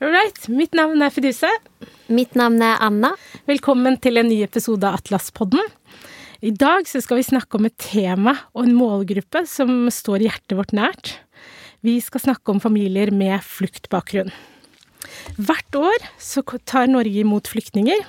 [0.00, 0.46] Alright.
[0.48, 1.48] Mitt navn er Fiduse.
[2.08, 3.10] Mitt navn er Anna.
[3.44, 5.60] Velkommen til en ny episode av Atlaspodden.
[6.40, 10.72] I dag skal vi snakke om et tema og en målgruppe som står hjertet vårt
[10.72, 11.12] nært.
[11.84, 14.32] Vi skal snakke om familier med fluktbakgrunn.
[15.36, 18.00] Hvert år så tar Norge imot flyktninger.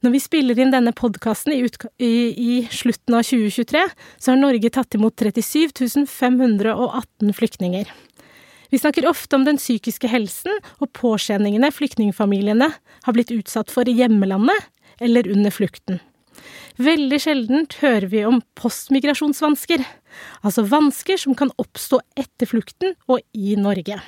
[0.00, 1.60] Når vi spiller inn denne podkasten i,
[2.00, 3.84] i, i, slutten av 2023,
[4.16, 7.92] så har Norge tatt imot 37 518 flyktninger.
[8.68, 12.68] Vi snakker ofte om den psykiske helsen og påkjenningene flyktningfamiliene
[13.06, 14.68] har blitt utsatt for i hjemlandet
[15.00, 16.02] eller under flukten.
[16.78, 19.82] Veldig sjeldent hører vi om postmigrasjonsvansker,
[20.46, 23.98] altså vansker som kan oppstå etter flukten og i Norge.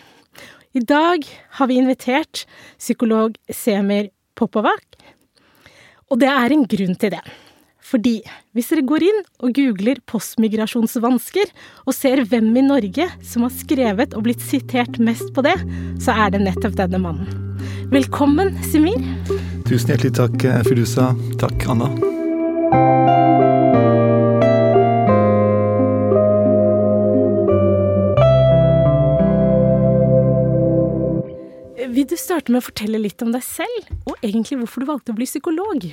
[0.70, 1.26] I dag
[1.58, 2.44] har vi invitert
[2.78, 4.84] psykolog Semir Popovac,
[6.10, 7.24] og det er en grunn til det.
[7.90, 8.20] Fordi
[8.54, 11.50] hvis dere går inn og googler postmigrasjonsvansker,
[11.86, 15.56] og ser hvem i Norge som har skrevet og blitt sitert mest på det,
[16.02, 17.48] så er det nettopp denne mannen.
[17.90, 19.02] Velkommen, Simir.
[19.66, 20.62] Tusen hjertelig takk, eh,
[21.40, 21.90] Takk, Anna.
[31.90, 35.12] Vil du starte med å fortelle litt om deg selv, og egentlig hvorfor du valgte
[35.12, 35.90] å bli psykolog?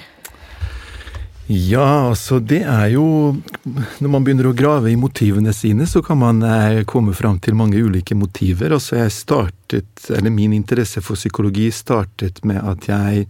[1.47, 3.05] Ja, altså det er jo
[4.03, 7.55] Når man begynner å grave i motivene sine, så kan man eh, komme fram til
[7.55, 8.73] mange ulike motiver.
[8.75, 13.29] Altså jeg startet, eller min interesse for psykologi startet med at jeg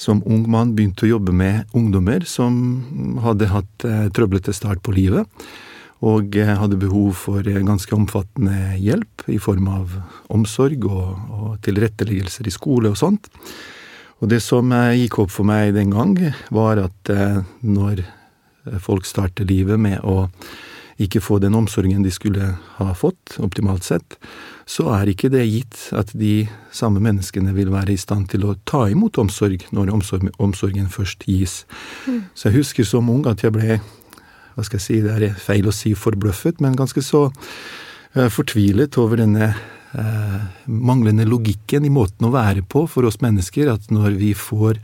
[0.00, 4.94] som ung mann begynte å jobbe med ungdommer som hadde hatt eh, trøblete start på
[4.94, 5.26] livet.
[6.06, 9.98] Og eh, hadde behov for ganske omfattende hjelp i form av
[10.30, 13.26] omsorg og, og tilretteleggelser i skole og sånt.
[14.20, 16.16] Og det som eh, gikk opp for meg den gang,
[16.52, 18.04] var at eh, når
[18.84, 20.28] folk starter livet med å
[21.00, 24.18] ikke få den omsorgen de skulle ha fått, optimalt sett,
[24.68, 26.44] så er ikke det gitt at de
[26.76, 31.62] samme menneskene vil være i stand til å ta imot omsorg når omsorgen først gis.
[32.04, 32.20] Mm.
[32.34, 33.80] Så jeg husker som ung at jeg ble,
[34.54, 39.00] hva skal jeg si, det er feil å si forbløffet, men ganske så eh, fortvilet
[39.00, 39.54] over denne
[39.98, 44.80] eh, manglende logikken i måten å være på for oss mennesker, at når vi får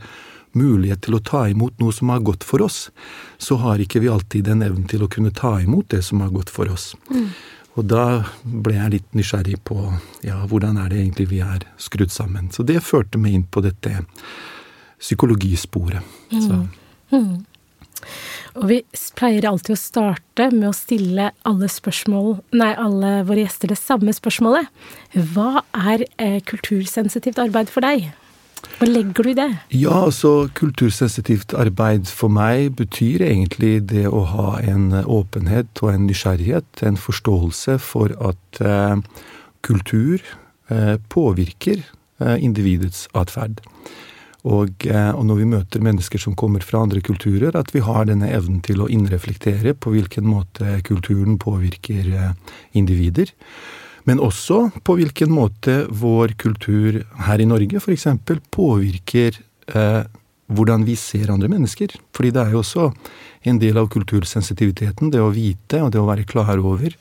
[0.57, 2.87] mulighet til å ta imot noe som har gått for oss,
[3.37, 6.33] så har ikke vi alltid den evnen til å kunne ta imot det som har
[6.33, 6.93] gått for oss.
[7.11, 7.29] Mm.
[7.77, 8.05] Og da
[8.41, 9.77] ble jeg litt nysgjerrig på
[10.25, 12.49] ja, hvordan er det egentlig vi er skrudd sammen.
[12.49, 13.99] Så det førte meg inn på dette
[14.97, 16.01] psykologisporet.
[16.33, 16.63] Mm.
[17.13, 17.45] Mm.
[18.57, 18.77] Og vi
[19.17, 24.13] pleier alltid å starte med å stille alle spørsmål, nei, alle våre gjester det samme
[24.15, 24.71] spørsmålet.
[25.33, 28.09] Hva er eh, kultursensitivt arbeid for deg?
[28.77, 29.47] Hva legger du i det?
[29.73, 36.07] Ja, altså kultursensitivt arbeid for meg betyr egentlig det å ha en åpenhet og en
[36.09, 38.97] nysgjerrighet, en forståelse for at eh,
[39.65, 40.21] kultur
[40.73, 43.61] eh, påvirker eh, individets atferd.
[44.47, 48.07] Og, eh, og, når vi møter mennesker som kommer fra andre kulturer, at vi har
[48.07, 53.33] denne evnen til å innreflektere på hvilken måte kulturen påvirker eh, individer.
[54.07, 58.07] Men også på hvilken måte vår kultur her i Norge f.eks.
[58.55, 59.41] påvirker
[59.75, 60.05] eh,
[60.47, 61.97] hvordan vi ser andre mennesker.
[62.15, 62.87] Fordi det er jo også
[63.51, 66.95] en del av kultursensitiviteten, det å vite og det å være klar over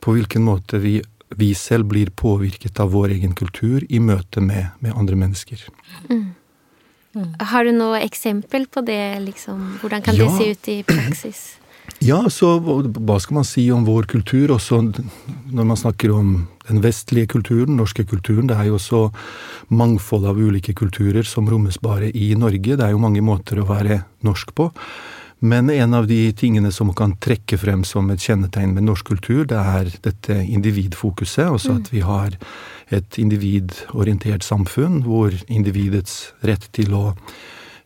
[0.00, 0.98] på hvilken måte vi,
[1.36, 5.68] vi selv blir påvirket av vår egen kultur i møte med, med andre mennesker.
[6.08, 6.37] Mm.
[7.18, 7.30] Mm.
[7.50, 9.78] Har du noe eksempel på det, liksom?
[9.82, 10.28] Hvordan kan ja.
[10.28, 11.40] det se ut i praksis?
[12.04, 16.28] Ja, så hva skal man si om vår kultur, også når man snakker om
[16.68, 18.46] den vestlige kulturen, den norske kulturen.
[18.46, 19.00] Det er jo også
[19.74, 22.76] mangfold av ulike kulturer som rommes bare i Norge.
[22.76, 24.68] Det er jo mange måter å være norsk på.
[25.38, 29.44] Men en av de tingene som kan trekke frem som et kjennetegn med norsk kultur,
[29.46, 31.46] det er dette individfokuset.
[31.46, 31.92] Altså at mm.
[31.94, 32.34] vi har
[32.90, 37.04] et individorientert samfunn hvor individets rett til å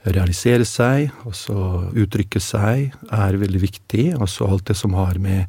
[0.02, 4.06] realisere seg, altså uttrykke seg, er veldig viktig.
[4.16, 5.46] Altså alt det som har med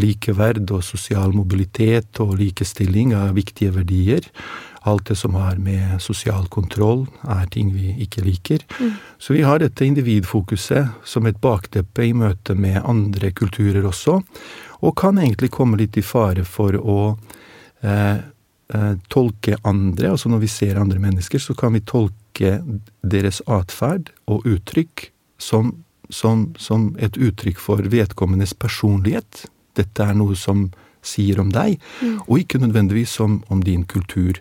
[0.00, 4.26] likeverd og sosial mobilitet og likestilling er viktige verdier.
[4.84, 8.64] Alt det som har med sosial kontroll, er ting vi ikke liker.
[8.80, 8.96] Mm.
[9.18, 14.18] Så vi har dette individfokuset som et bakteppe i møte med andre kulturer også,
[14.82, 16.98] og kan egentlig komme litt i fare for å
[17.86, 18.18] eh,
[18.74, 20.10] eh, tolke andre.
[20.16, 22.58] Altså når vi ser andre mennesker, så kan vi tolke
[23.06, 25.76] deres atferd og uttrykk som,
[26.10, 29.44] som, som et uttrykk for vedkommendes personlighet.
[29.78, 30.72] Dette er noe som
[31.02, 32.16] sier om deg, mm.
[32.26, 34.38] og ikke nødvendigvis om, om din kultur.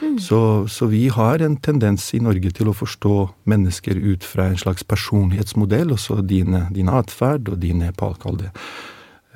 [0.00, 0.18] Mm.
[0.22, 0.40] Så,
[0.70, 3.14] så, vi har en tendens i Norge til å forstå
[3.50, 8.52] mennesker ut fra en slags personlighetsmodell, også dine, din atferd og dine, palkalde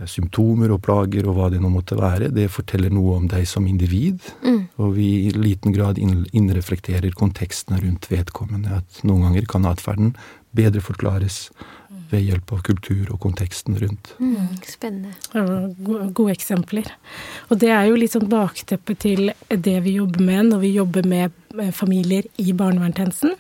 [0.07, 2.31] symptomer og plager og hva det nå måtte være.
[2.35, 4.61] Det forteller noe om deg som individ, mm.
[4.79, 8.83] og vi i liten grad innreflekterer konteksten rundt vedkommende.
[8.83, 10.15] At noen ganger kan atferden
[10.55, 11.49] bedre forklares
[12.10, 14.12] ved hjelp av kultur og konteksten rundt.
[14.20, 15.14] Mm, spennende.
[15.34, 15.44] Ja,
[16.16, 16.88] gode eksempler.
[17.49, 21.08] Og det er jo litt sånn bakteppe til det vi jobber med når vi jobber
[21.08, 21.37] med
[21.75, 23.34] familier i barnevernstjenesten.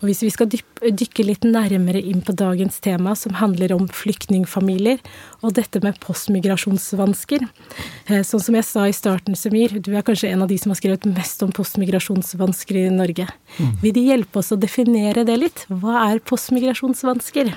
[0.00, 5.00] Og hvis vi skal dykke litt nærmere inn på dagens tema, som handler om flyktningfamilier,
[5.42, 10.32] og dette med postmigrasjonsvansker eh, Sånn som jeg sa i starten, Semir, du er kanskje
[10.32, 13.28] en av de som har skrevet mest om postmigrasjonsvansker i Norge.
[13.56, 13.72] Mm.
[13.84, 15.64] Vil de hjelpe oss å definere det litt?
[15.70, 17.54] Hva er postmigrasjonsvansker?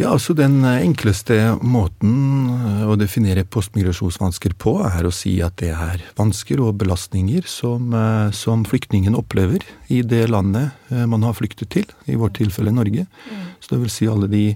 [0.00, 2.14] Ja, altså Den enkleste måten
[2.48, 7.92] eh, å definere postmigrasjonsvansker på, er å si at det er vansker og belastninger som,
[7.92, 12.72] eh, som flyktningen opplever i det landet eh, man har flyktet til, i vårt tilfelle
[12.72, 13.04] Norge.
[13.04, 13.44] Mm.
[13.60, 14.46] Så det vil si alle de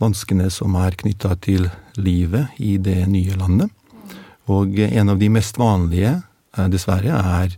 [0.00, 1.66] vanskene som er knytta til
[1.98, 3.74] livet i det nye landet.
[4.50, 6.14] Og en av de mest vanlige,
[6.72, 7.52] dessverre, er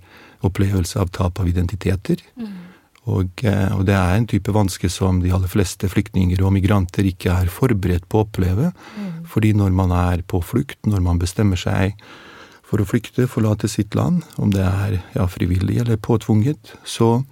[0.44, 2.20] opplevelse av tap av identiteter.
[2.36, 2.71] Mm.
[3.10, 7.06] Og, eh, og, det er en type vanske som de aller fleste flyktninger og migranter
[7.08, 8.70] ikke er forberedt på å oppleve.
[8.94, 9.24] Mm.
[9.32, 11.96] Fordi når man er på flukt, når man bestemmer seg
[12.62, 17.24] for å flykte, forlate sitt land, om det er ja, frivillig eller påtvunget, så,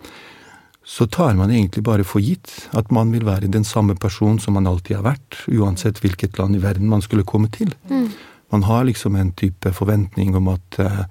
[0.82, 4.58] så tar man egentlig bare for gitt at man vil være den samme person som
[4.58, 7.72] man alltid har vært, uansett hvilket land i verden man skulle komme til.
[7.88, 8.10] Mm.
[8.50, 11.06] Man har liksom en type forventning om at uh,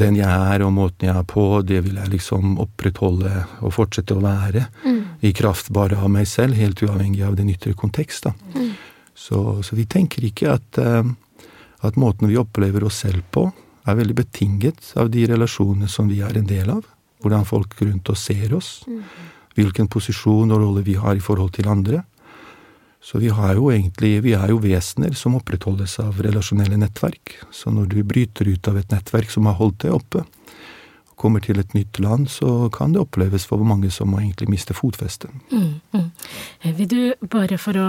[0.00, 3.32] den jeg er og måten jeg er på, det vil jeg liksom opprettholde
[3.64, 4.66] og fortsette å være.
[4.84, 5.00] Mm.
[5.28, 8.30] I kraft bare av meg selv, helt uavhengig av den ytre kontekst.
[8.54, 8.72] Mm.
[9.18, 11.02] Så, så, vi tenker ikke at, uh,
[11.86, 13.48] at måten vi opplever oss selv på,
[13.88, 16.84] er veldig betinget av de relasjonene som vi er en del av.
[17.22, 18.70] Hvordan folk rundt oss ser oss.
[18.86, 19.02] Mm.
[19.58, 22.04] Hvilken posisjon og rolle vi har i forhold til andre.
[23.00, 27.36] Så vi har jo egentlig, vi er jo vesener som opprettholdes av relasjonelle nettverk.
[27.54, 30.24] Så når du bryter ut av et nettverk som har holdt deg oppe,
[31.08, 34.50] og kommer til et nytt land, så kan det oppleves for mange som må egentlig
[34.50, 35.30] miste fotfestet.
[35.52, 36.10] Mm, mm.
[36.78, 37.00] Vil du,
[37.30, 37.88] bare for å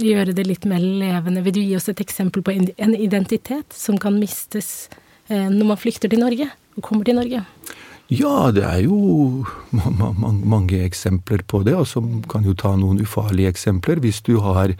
[0.00, 3.98] gjøre det litt mer levende, vil du gi oss et eksempel på en identitet som
[4.00, 4.90] kan mistes
[5.28, 7.44] eh, når man flykter til Norge, og kommer til Norge?
[8.10, 13.52] Ja, det er jo mange eksempler på det, og som kan jo ta noen ufarlige
[13.52, 14.02] eksempler.
[14.02, 14.74] Hvis du har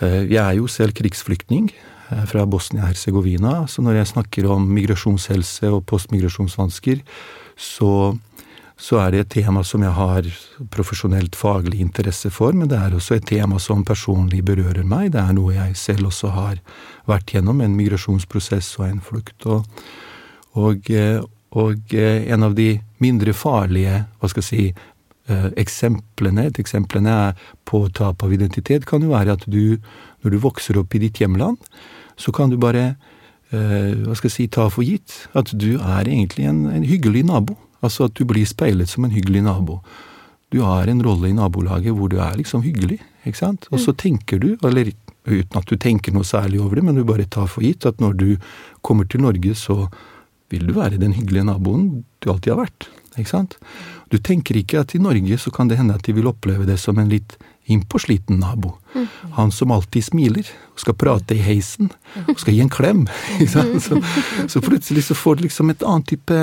[0.00, 5.68] eh, Jeg er jo selv krigsflyktning eh, fra Bosnia-Hercegovina, så når jeg snakker om migrasjonshelse
[5.68, 7.04] og postmigrasjonsvansker,
[7.52, 8.16] så,
[8.80, 10.32] så er det et tema som jeg har
[10.72, 15.12] profesjonelt faglig interesse for, men det er også et tema som personlig berører meg.
[15.12, 16.62] Det er noe jeg selv også har
[17.04, 19.44] vært gjennom, en migrasjonsprosess og en flukt.
[19.44, 19.68] og,
[20.56, 21.20] og eh,
[21.56, 24.64] og eh, en av de mindre farlige, hva skal jeg si,
[25.28, 27.14] eh, eksemplene, et eksemplene
[27.68, 29.78] på tap av identitet, kan jo være at du,
[30.24, 31.56] når du vokser opp i ditt hjemland,
[32.18, 32.84] så kan du bare
[33.52, 37.24] eh, hva skal jeg si, ta for gitt at du er egentlig en, en hyggelig
[37.30, 37.56] nabo.
[37.80, 39.78] Altså at du blir speilet som en hyggelig nabo.
[40.50, 42.98] Du har en rolle i nabolaget hvor du er liksom hyggelig,
[43.28, 43.68] ikke sant.
[43.70, 43.98] Og så mm.
[44.02, 44.90] tenker du, eller
[45.28, 48.00] uten at du tenker noe særlig over det, men du bare tar for gitt at
[48.00, 48.28] når du
[48.82, 49.86] kommer til Norge, så
[50.52, 52.88] vil du være den hyggelige naboen du alltid har vært.
[53.18, 53.58] Ikke sant?
[54.12, 56.78] Du tenker ikke at i Norge så kan det hende at de vil oppleve det
[56.80, 57.36] som en litt
[57.68, 58.78] innpåsliten nabo.
[58.94, 59.06] Mm.
[59.36, 61.90] Han som alltid smiler og skal prate i heisen
[62.24, 63.02] og skal gi en klem.
[63.48, 63.98] Så,
[64.48, 66.38] så, plutselig så får du liksom et annet type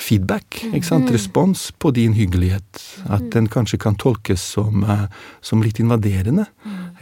[0.00, 1.10] feedback, ikke sant?
[1.12, 2.82] respons på din hyggelighet.
[3.08, 5.08] At den kanskje kan tolkes som, eh,
[5.40, 6.46] som litt invaderende.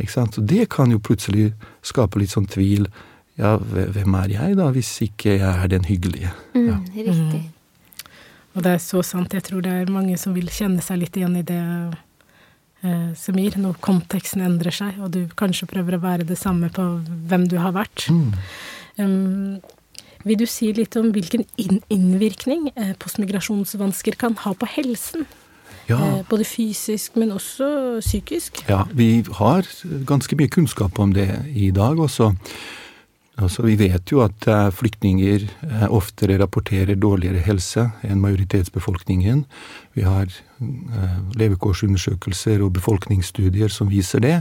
[0.06, 2.86] Og det kan jo plutselig skape litt sånn tvil
[3.36, 6.32] ja, hvem er jeg da, hvis ikke jeg er den hyggelige?
[6.54, 6.80] Mm, ja.
[6.96, 7.44] Riktig.
[7.44, 7.52] Mm.
[8.56, 9.34] Og det er så sant.
[9.36, 11.62] Jeg tror det er mange som vil kjenne seg litt igjen i det,
[12.80, 16.86] eh, Semir, når konteksten endrer seg, og du kanskje prøver å være det samme på
[17.28, 18.08] hvem du har vært.
[18.08, 18.30] Mm.
[18.96, 19.58] Um,
[20.26, 21.44] vil du si litt om hvilken
[21.92, 25.26] innvirkning eh, postmigrasjonsvansker kan ha på helsen?
[25.86, 26.00] Ja.
[26.00, 28.64] Eh, både fysisk, men også psykisk?
[28.70, 29.68] Ja, vi har
[30.08, 32.32] ganske mye kunnskap om det i dag også.
[33.36, 39.42] Altså, vi vet jo at eh, flyktninger eh, oftere rapporterer dårligere helse enn majoritetsbefolkningen.
[39.96, 44.36] Vi har eh, levekårsundersøkelser og befolkningsstudier som viser det.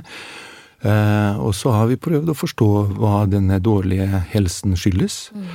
[0.86, 2.68] Og så har vi prøvd å forstå
[3.00, 5.16] hva denne dårlige helsen skyldes.
[5.34, 5.48] Mm.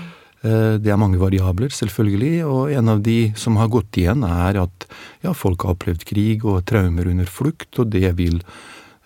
[0.82, 4.88] Det er mange variabler, selvfølgelig, og en av de som har gått igjen, er at
[5.22, 8.40] ja, folk har opplevd krig og traumer under flukt, og det vil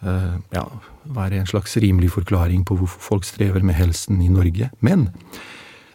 [0.05, 0.65] ja,
[1.05, 4.71] være en slags rimelig forklaring på hvorfor folk strever med helsen i Norge.
[4.81, 5.09] Men,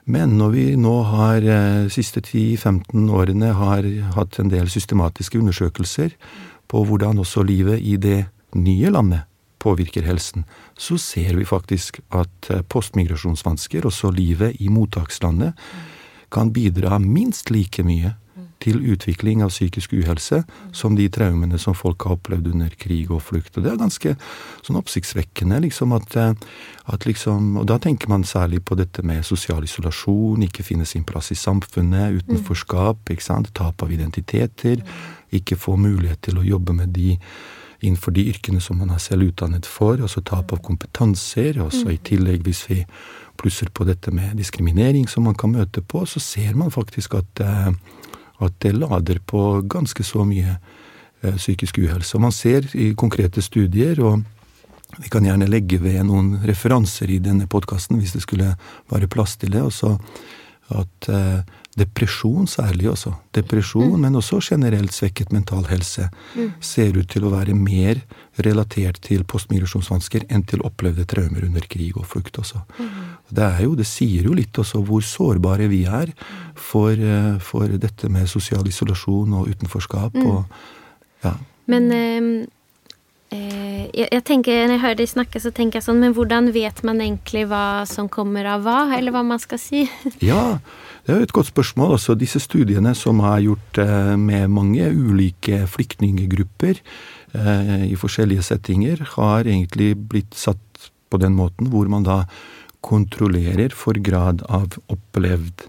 [0.05, 6.15] men når vi nå har eh, siste 10-15 årene har hatt en del systematiske undersøkelser
[6.69, 8.23] på hvordan også livet i det
[8.57, 9.25] nye landet
[9.59, 10.45] påvirker helsen,
[10.77, 15.53] så ser vi faktisk at eh, postmigrasjonsvansker, også livet i mottakslandet,
[16.29, 18.13] kan bidra minst like mye
[18.59, 20.41] til utvikling av psykisk uhelse
[20.75, 23.55] som de traumene som folk har opplevd under krig og flukt.
[23.55, 24.15] Og det er ganske
[24.65, 26.33] sånn oppsiktsvekkende, liksom at, eh,
[26.87, 31.03] at liksom Og da tenker man særlig på dette med sosial isolasjon, ikke finne sin
[31.03, 34.83] plass i samfunnet, utenforskap, ikke sant, tap av identiteter,
[35.31, 37.17] ikke få mulighet til å jobbe med de
[37.81, 41.61] innenfor de yrkene som man er selv utdannet for, altså tap av kompetanser.
[41.63, 42.83] Også i tillegg, hvis vi
[43.39, 47.43] plusser på dette med diskriminering som man kan møte på, så ser man faktisk at
[47.43, 47.71] eh,
[48.39, 52.15] at det lader på ganske så mye eh, psykisk uhelse.
[52.17, 54.23] Og man ser i konkrete studier, og
[54.97, 58.53] vi kan gjerne legge ved noen referanser i denne podkasten hvis det skulle
[58.89, 59.95] være plass til det, også
[60.79, 61.41] at eh,
[61.79, 64.03] depresjon særlig også, depresjon, mm.
[64.05, 66.51] men også generelt svekket mental helse, mm.
[66.63, 68.01] ser ut til å være mer
[68.45, 72.61] relatert til postmigrasjonsvansker enn til opplevde traumer under krig og flukt også.
[72.79, 72.91] Mm.
[73.39, 76.13] Det jo, det sier jo litt også hvor sårbare vi er
[76.55, 80.29] for, eh, for dette med sosial isolasjon og utenforskap mm.
[80.29, 80.45] og
[81.23, 81.35] ja.
[81.69, 82.27] Men eh,
[83.35, 86.51] eh, jeg, jeg, tenker, Når jeg hører deg snakke, så tenker jeg sånn Men hvordan
[86.55, 89.85] vet man egentlig hva som kommer av hva, eller hva man skal si?
[90.23, 90.59] ja,
[91.09, 91.95] det er et godt spørsmål.
[91.97, 99.01] Altså, disse studiene som har gjort eh, med mange ulike flyktninggrupper eh, i forskjellige settinger,
[99.15, 102.21] har egentlig blitt satt på den måten hvor man da
[102.85, 105.65] kontrollerer for grad av opplevd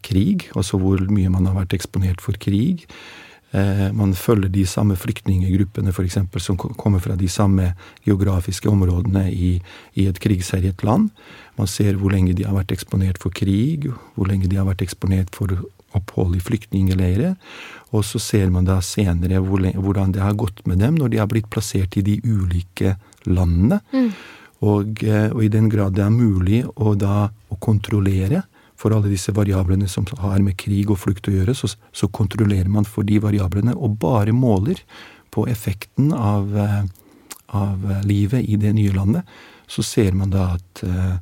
[0.00, 2.86] krig, altså hvor mye man har vært eksponert for krig.
[3.50, 6.20] Eh, man følger de samme flyktninggruppene f.eks.
[6.38, 7.72] som kommer fra de samme
[8.06, 9.56] geografiske områdene i,
[9.98, 11.10] i et krigsherjet land.
[11.58, 14.84] Man ser hvor lenge de har vært eksponert for krig, hvor lenge de har vært
[14.86, 15.58] eksponert for
[15.98, 17.34] opphold i flyktningleirer.
[17.90, 21.30] Og så ser man da senere hvordan det har gått med dem når de har
[21.30, 22.94] blitt plassert i de ulike
[23.26, 23.80] landene.
[23.90, 24.12] Mm.
[24.60, 28.44] Og, eh, og, i den grad det er mulig å da å kontrollere
[28.80, 32.68] for alle disse variablene som har med krig og flukt å gjøre, så, så kontrollerer
[32.72, 34.80] man for de variablene og bare måler
[35.30, 36.84] på effekten av, eh,
[37.60, 37.76] av
[38.08, 39.22] livet i det nye landet.
[39.70, 41.16] Så ser man da at, eh,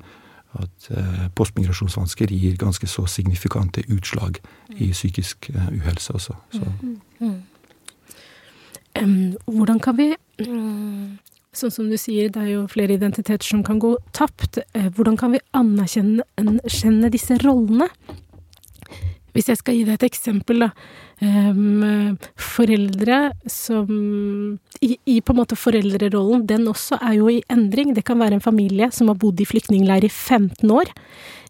[0.59, 0.89] at
[1.37, 4.39] postmigrasjonsvansker gir ganske så signifikante utslag
[4.79, 6.35] i psykisk uhelse også.
[6.57, 7.01] Mm.
[7.21, 7.41] Mm.
[9.45, 10.15] Hvordan kan vi
[10.47, 11.19] um
[11.59, 14.61] Sånn som du sier, det er jo flere identiteter som kan gå tapt.
[14.79, 17.89] Eh, hvordan kan vi anerkjenne disse rollene?
[19.35, 20.73] Hvis jeg skal gi deg et eksempel, da.
[21.19, 23.89] Um, foreldre som
[24.79, 27.91] i, i, på en måte foreldrerollen, den også er jo i endring.
[27.97, 30.93] Det kan være en familie som har bodd i flyktningleir i 15 år.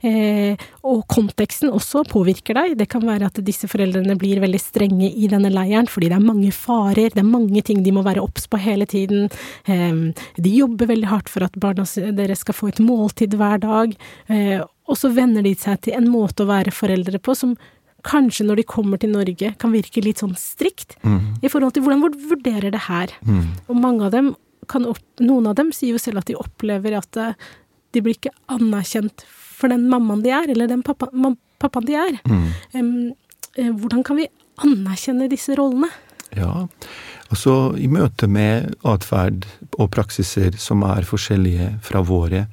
[0.06, 0.54] Eh,
[0.86, 2.76] og konteksten også påvirker deg.
[2.78, 6.26] Det kan være at disse foreldrene blir veldig strenge i denne leiren fordi det er
[6.26, 9.28] mange farer, det er mange ting de må være obs på hele tiden.
[9.66, 10.02] Eh,
[10.38, 13.96] de jobber veldig hardt for at barna deres skal få et måltid hver dag.
[14.28, 17.56] Eh, og så venner de seg til en måte å være foreldre på som
[18.06, 21.42] kanskje når de kommer til Norge kan virke litt sånn strikt mm.
[21.42, 23.12] i forhold til hvordan vi vurderer det her.
[23.26, 23.48] Mm.
[23.66, 24.34] Og mange av dem
[24.68, 27.34] kan opp, noen av dem sier jo selv at de opplever at eh,
[27.96, 29.24] de blir ikke anerkjent
[29.58, 31.10] for den mammaen de er, eller den pappa,
[31.58, 32.20] pappaen de er.
[32.28, 32.44] Mm.
[32.78, 34.28] Um, hvordan kan vi
[34.62, 35.90] anerkjenne disse rollene?
[36.36, 36.66] Ja,
[37.32, 39.46] altså i møte med atferd
[39.78, 42.46] og praksiser som er forskjellige fra våre,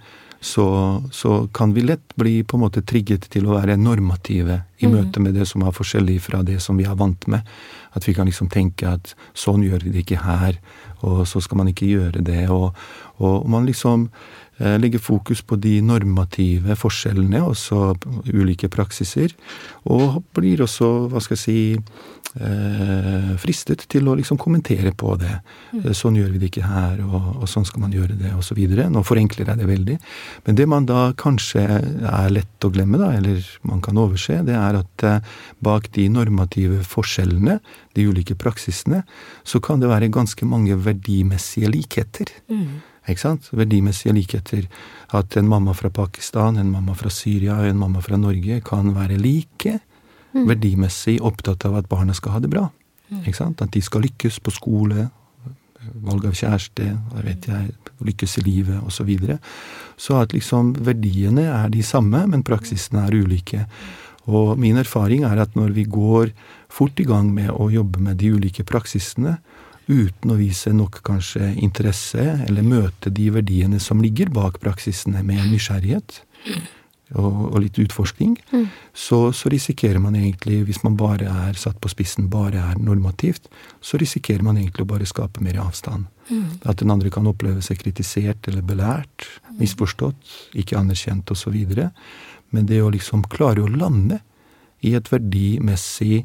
[0.45, 4.85] så, så, kan vi lett bli på en måte trigget til å være normative i
[4.85, 4.93] mm.
[4.93, 7.41] møte med det som er forskjellig fra det som vi er vant med.
[7.97, 10.59] At vi kan liksom tenke at sånn gjør vi det ikke her,
[11.01, 12.43] og så skal man ikke gjøre det.
[12.53, 12.77] Og,
[13.17, 14.09] og man liksom
[14.59, 17.95] eh, legger fokus på de normative forskjellene, også
[18.33, 19.35] ulike praksiser.
[19.91, 21.59] Og blir også, hva skal jeg si,
[22.39, 25.33] eh, fristet til å liksom kommentere på det.
[25.73, 25.85] Mm.
[25.95, 28.59] Sånn gjør vi det ikke her, og, og sånn skal man gjøre det, osv.
[28.91, 29.97] Nå forenkler jeg det veldig.
[30.47, 34.57] Men det man da kanskje er lett å glemme, da, eller man kan overse, det
[34.57, 37.59] er at eh, bak de normative forskjellene,
[37.95, 39.05] de ulike praksisene,
[39.47, 42.33] så kan det være ganske mange verdimessige likheter.
[42.51, 42.83] Mm.
[43.09, 43.49] Ikke sant?
[43.53, 44.65] Verdimessige likheter.
[45.13, 48.95] At en mamma fra Pakistan, en mamma fra Syria og en mamma fra Norge kan
[48.95, 49.77] være like
[50.33, 50.45] mm.
[50.47, 52.69] verdimessig opptatt av at barna skal ha det bra.
[53.11, 53.21] Mm.
[53.21, 53.61] Ikke sant?
[53.61, 55.09] At de skal lykkes på skole,
[56.05, 58.97] valg av kjæreste, hva vet jeg, lykkes i livet osv.
[58.97, 59.37] Så, videre.
[59.97, 63.65] så at liksom verdiene er de samme, men praksisene er ulike.
[64.25, 66.33] Og min erfaring er at når vi går
[66.73, 69.37] fort i gang med å jobbe med de ulike praksisene,
[69.87, 75.45] uten å vise nok kanskje interesse, eller møte de verdiene som ligger bak praksisene med
[75.51, 76.21] nysgjerrighet,
[77.13, 78.65] og, og litt utforskning, mm.
[78.97, 83.45] så, så, risikerer man egentlig, hvis man bare er satt på spissen, bare er normativt,
[83.77, 86.09] så risikerer man egentlig å bare skape mer avstand.
[86.31, 86.47] Mm.
[86.65, 89.59] At den andre kan oppleve seg kritisert eller belært, mm.
[89.61, 91.53] misforstått, ikke anerkjent osv.
[92.49, 94.23] Men det å liksom klare å lande
[94.85, 96.23] i et verdimessig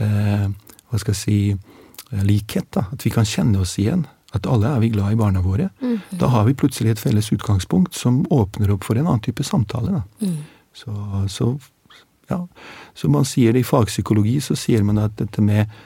[0.00, 0.48] eh,
[0.92, 1.38] hva skal jeg si
[2.20, 5.42] likhet, da, at vi kan kjenne oss igjen, at alle er vi glad i barna
[5.44, 5.68] våre.
[5.82, 5.98] Mm.
[6.20, 10.02] Da har vi plutselig et felles utgangspunkt som åpner opp for en annen type samtale.
[10.22, 10.38] Mm.
[10.76, 10.92] Så,
[11.28, 11.48] så,
[12.30, 12.40] ja.
[12.96, 15.80] så man sier det i fagpsykologi, så sier man at dette med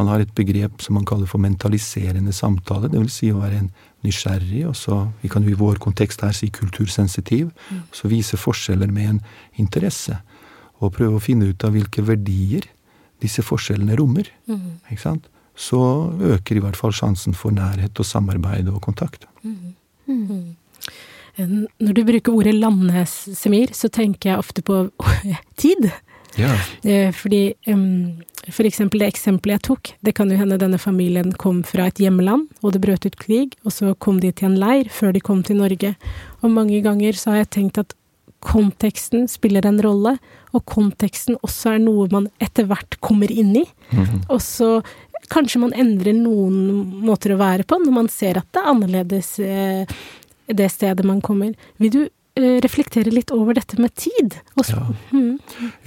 [0.00, 2.88] Man har et begrep som man kaller for mentaliserende samtale.
[2.88, 3.66] Det vil si å være en
[4.02, 7.50] nysgjerrig, og så Vi kan jo i vår kontekst her si kultursensitiv.
[7.68, 7.82] Mm.
[7.92, 9.20] Så vise forskjeller med en
[9.60, 10.16] interesse.
[10.80, 12.64] Og prøve å finne ut av hvilke verdier
[13.20, 14.32] disse forskjellene rommer.
[14.48, 14.80] Mm.
[14.88, 15.28] Ikke sant?
[15.54, 19.26] Så øker i hvert fall sjansen for nærhet og samarbeid og kontakt.
[19.42, 19.74] Mm.
[20.06, 20.56] Mm.
[21.80, 24.84] Når du bruker ordet landesemir, så tenker jeg ofte på
[25.62, 25.90] tid.
[26.36, 26.54] Ja.
[26.82, 27.54] Eh, fordi
[28.50, 32.00] for eksempel det eksempelet jeg tok, det kan jo hende denne familien kom fra et
[32.00, 35.20] hjemland, og det brøt ut krig, og så kom de til en leir før de
[35.24, 35.94] kom til Norge.
[36.40, 37.94] Og mange ganger så har jeg tenkt at
[38.42, 40.16] konteksten spiller en rolle,
[40.52, 43.64] og konteksten også er noe man etter hvert kommer inn i.
[43.92, 44.20] Mm -hmm.
[44.28, 44.82] Og så
[45.32, 49.30] kanskje man endrer noen måter å være på når man ser at det er annerledes
[49.42, 49.94] eh,
[50.52, 51.54] det stedet man kommer.
[51.80, 54.36] Vil du eh, reflektere litt over dette med tid?
[54.68, 55.38] Ja, mm.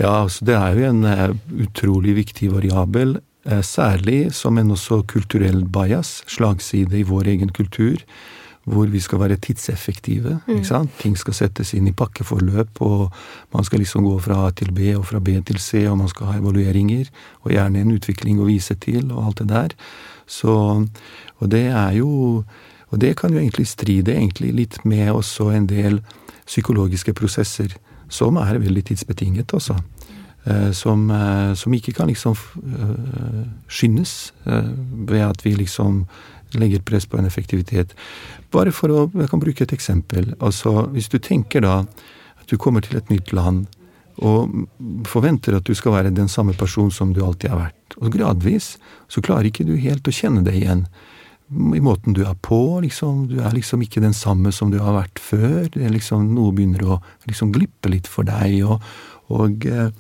[0.01, 1.29] ja altså det er jo en uh,
[1.67, 3.19] utrolig viktig variabel.
[3.61, 7.99] Særlig som en også kulturell bias, slagside i vår egen kultur
[8.65, 10.39] hvor vi skal være tidseffektive.
[10.47, 10.89] Mm.
[10.99, 13.13] Ting skal settes inn i pakkeforløp, og
[13.53, 16.09] man skal liksom gå fra A til B og fra B til C, og man
[16.09, 17.11] skal ha evalueringer,
[17.45, 19.75] og gjerne en utvikling å vise til, og alt det der.
[20.25, 20.55] Så,
[21.37, 22.43] og det er jo
[22.93, 25.97] Og det kan jo egentlig stride egentlig litt med også en del
[26.45, 27.73] psykologiske prosesser
[28.09, 29.75] som er veldig tidsbetinget, også.
[30.45, 36.05] Eh, som, eh, som, ikke kan liksom uh, skyndes ved at vi liksom
[36.59, 37.95] legger press på en effektivitet.
[38.51, 40.33] Bare for å Jeg kan bruke et eksempel.
[40.39, 41.79] Altså, hvis du tenker da
[42.41, 43.65] at du kommer til et nytt land
[44.23, 44.67] og
[45.09, 47.97] forventer at du skal være den samme person som du alltid har vært.
[47.99, 48.75] Og gradvis
[49.11, 50.85] så klarer ikke du helt å kjenne deg igjen
[51.51, 52.79] i måten du er på.
[52.81, 55.69] liksom, Du er liksom ikke den samme som du har vært før.
[55.69, 58.63] det er liksom Noe begynner å liksom glippe litt for deg.
[58.63, 58.81] og,
[59.29, 59.91] og eh,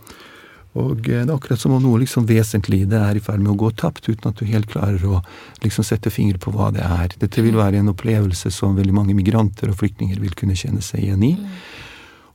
[0.75, 3.59] og det er akkurat som om noe liksom vesentlig det er i ferd med å
[3.61, 5.21] gå tapt, uten at du helt klarer å
[5.63, 7.15] liksom sette fingre på hva det er.
[7.21, 11.05] Dette vil være en opplevelse som veldig mange migranter og flyktninger vil kunne kjenne seg
[11.05, 11.31] igjen i.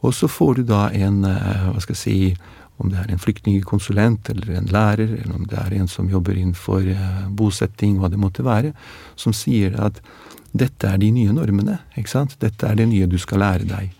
[0.00, 2.16] Og så får du da en, eh, hva skal jeg si,
[2.80, 6.32] om det er en flyktningkonsulent eller en lærer, eller om det er en som jobber
[6.32, 8.72] innenfor eh, bosetting, hva det måtte være,
[9.20, 10.00] som sier at
[10.56, 11.78] dette er de nye normene.
[11.92, 12.38] ikke sant?
[12.40, 13.92] Dette er det nye du skal lære deg.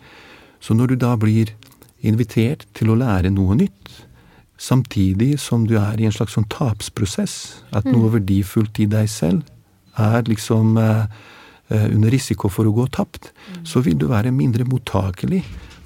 [0.59, 1.53] Så når du da blir
[2.01, 4.01] invitert til å lære noe nytt,
[4.61, 7.35] samtidig som du er i en slags sånn tapsprosess.
[7.73, 8.15] At noe mm.
[8.19, 9.41] verdifullt i deg selv
[9.99, 11.05] er liksom eh,
[11.73, 13.31] eh, under risiko for å gå tapt.
[13.49, 13.63] Mm.
[13.67, 15.41] Så vil du være mindre mottakelig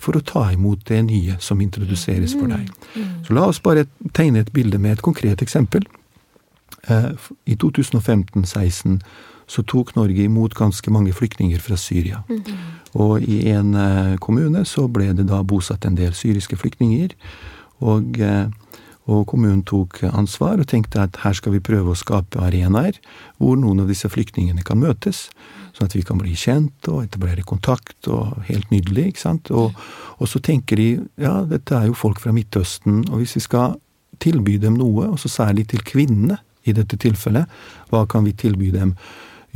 [0.05, 2.67] for å ta imot det nye som introduseres for deg.
[2.93, 3.13] Mm.
[3.25, 5.87] Så la oss bare tegne et bilde med et konkret eksempel.
[6.91, 7.13] Eh,
[7.47, 8.99] I 2015-16
[9.47, 12.21] så tok Norge imot ganske mange flyktninger fra Syria.
[12.27, 12.43] Mm.
[13.01, 17.15] Og i en eh, kommune så ble det da bosatt en del syriske flyktninger.
[17.85, 18.19] Og
[19.05, 22.97] og kommunen tok ansvar og tenkte at her skal vi prøve å skape arenaer
[23.37, 25.27] hvor noen av disse flyktningene kan møtes,
[25.77, 28.07] sånn at vi kan bli kjent og etablere kontakt.
[28.07, 29.11] og Helt nydelig.
[29.11, 29.51] ikke sant?
[29.51, 29.77] Og,
[30.17, 30.89] og så tenker de
[31.21, 33.77] ja, dette er jo folk fra Midtøsten, og hvis vi skal
[34.23, 37.51] tilby dem noe, og så særlig til kvinnene i dette tilfellet,
[37.91, 38.95] hva kan vi tilby dem?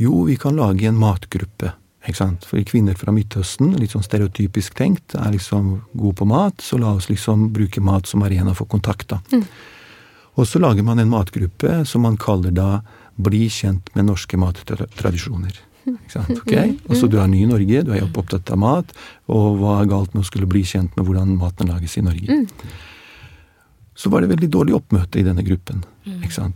[0.00, 1.74] Jo, vi kan lage en matgruppe.
[2.00, 6.94] For kvinner fra Midtøsten, litt sånn stereotypisk tenkt, er liksom gode på mat, så la
[6.96, 9.20] oss liksom bruke mat som arena for kontakt, da.
[9.32, 9.44] Mm.
[10.40, 12.80] Og så lager man en matgruppe som man kaller da
[13.20, 15.58] Bli kjent med norske mattradisjoner.
[15.84, 16.30] Ikke sant?
[16.38, 16.54] Ok?
[16.88, 18.94] Og så du er ny i Norge, du er opptatt av mat,
[19.28, 22.38] og hva er galt med å skulle bli kjent med hvordan maten lages i Norge?
[22.40, 22.72] Mm.
[23.92, 25.82] Så var det veldig dårlig oppmøte i denne gruppen.
[26.08, 26.54] Mm.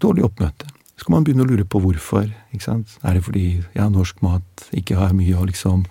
[0.00, 0.70] Dårlig oppmøte.
[0.98, 2.26] Så kan man begynne å lure på hvorfor.
[2.50, 2.96] ikke sant?
[3.06, 3.44] Er det fordi
[3.76, 5.84] ja, norsk mat ikke har mye å liksom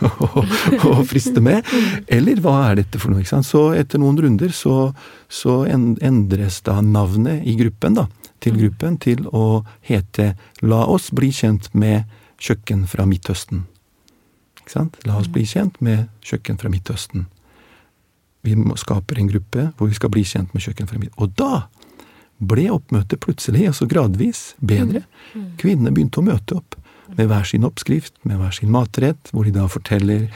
[0.00, 0.44] å,
[0.90, 1.66] å friste med?
[2.08, 3.20] Eller hva er dette for noe?
[3.20, 3.48] ikke sant?
[3.48, 4.94] Så etter noen runder så,
[5.28, 8.06] så endres da navnet i gruppen da,
[8.40, 8.62] til mm.
[8.62, 10.32] gruppen til å hete
[10.64, 12.08] La oss bli kjent med
[12.40, 13.66] kjøkken fra Midtøsten.
[14.62, 14.96] Ikke sant?
[15.04, 17.28] La oss bli kjent med kjøkken fra Midtøsten.
[18.40, 21.20] Vi skaper en gruppe hvor vi skal bli kjent med kjøkken fra Midtøsten.
[21.20, 21.68] Og da
[22.40, 25.04] ble oppmøtet plutselig, altså gradvis, bedre.
[25.32, 25.40] Mm.
[25.40, 25.50] mm.
[25.60, 26.78] Kvinnene begynte å møte opp
[27.16, 30.28] med hver sin oppskrift, med hver sin matrett, hvor de da forteller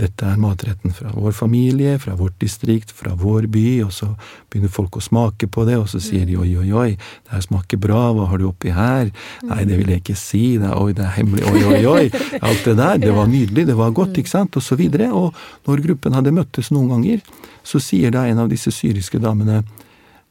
[0.00, 4.08] dette er matretten fra vår familie, fra vårt distrikt, fra vår by, og så
[4.48, 7.44] begynner folk å smake på det, og så sier de oi, oi, oi, det her
[7.44, 9.12] smaker bra, hva har du oppi her?
[9.44, 12.40] Nei, det vil jeg ikke si, det er, oi, det er hemmelig, oi, oi, oi.
[12.40, 15.10] Alt det der, det var nydelig, det var godt, ikke sant, og så videre.
[15.12, 15.36] Og
[15.68, 17.20] når gruppen hadde møttes noen ganger,
[17.62, 19.60] så sier da en av disse syriske damene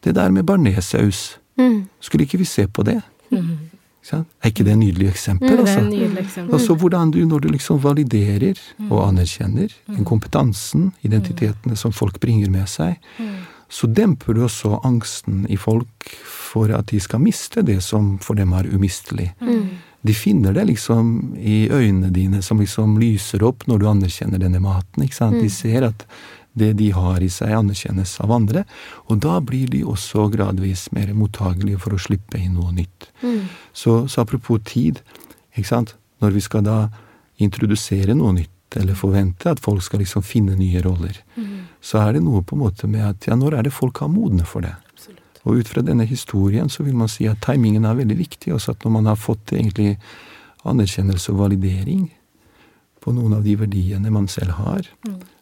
[0.03, 1.37] det der med barnesaus,
[1.99, 3.01] skulle ikke vi se på det?
[4.11, 5.51] Er ikke det et nydelig eksempel?
[5.53, 5.81] Er altså?
[5.85, 6.53] nydelig eksempel.
[6.57, 8.57] Altså hvordan du, når du liksom validerer
[8.89, 12.97] og anerkjenner den kompetansen, identitetene som folk bringer med seg,
[13.71, 18.35] så demper du også angsten i folk for at de skal miste det som for
[18.35, 19.29] dem er umistelig.
[20.01, 24.59] De finner det liksom i øynene dine som liksom lyser opp når du anerkjenner denne
[24.59, 25.03] maten.
[25.03, 25.37] ikke sant?
[25.37, 26.07] De ser at
[26.53, 28.65] det de har i seg, anerkjennes av andre,
[29.07, 33.07] og da blir de også gradvis mer mottagelige for å slippe inn noe nytt.
[33.73, 34.99] Så, så apropos tid,
[35.55, 36.79] når vi skal da
[37.41, 41.17] introdusere noe nytt, eller forvente at folk skal liksom finne nye roller,
[41.83, 44.11] så er det noe på en måte med at ja, når er det folk har
[44.11, 44.75] modne for det?
[45.43, 48.75] Og ut fra denne historien så vil man si at timingen er veldig viktig, også
[48.75, 49.95] at når man har fått egentlig
[50.67, 52.11] anerkjennelse og validering
[53.01, 54.85] på noen av de verdiene man selv har,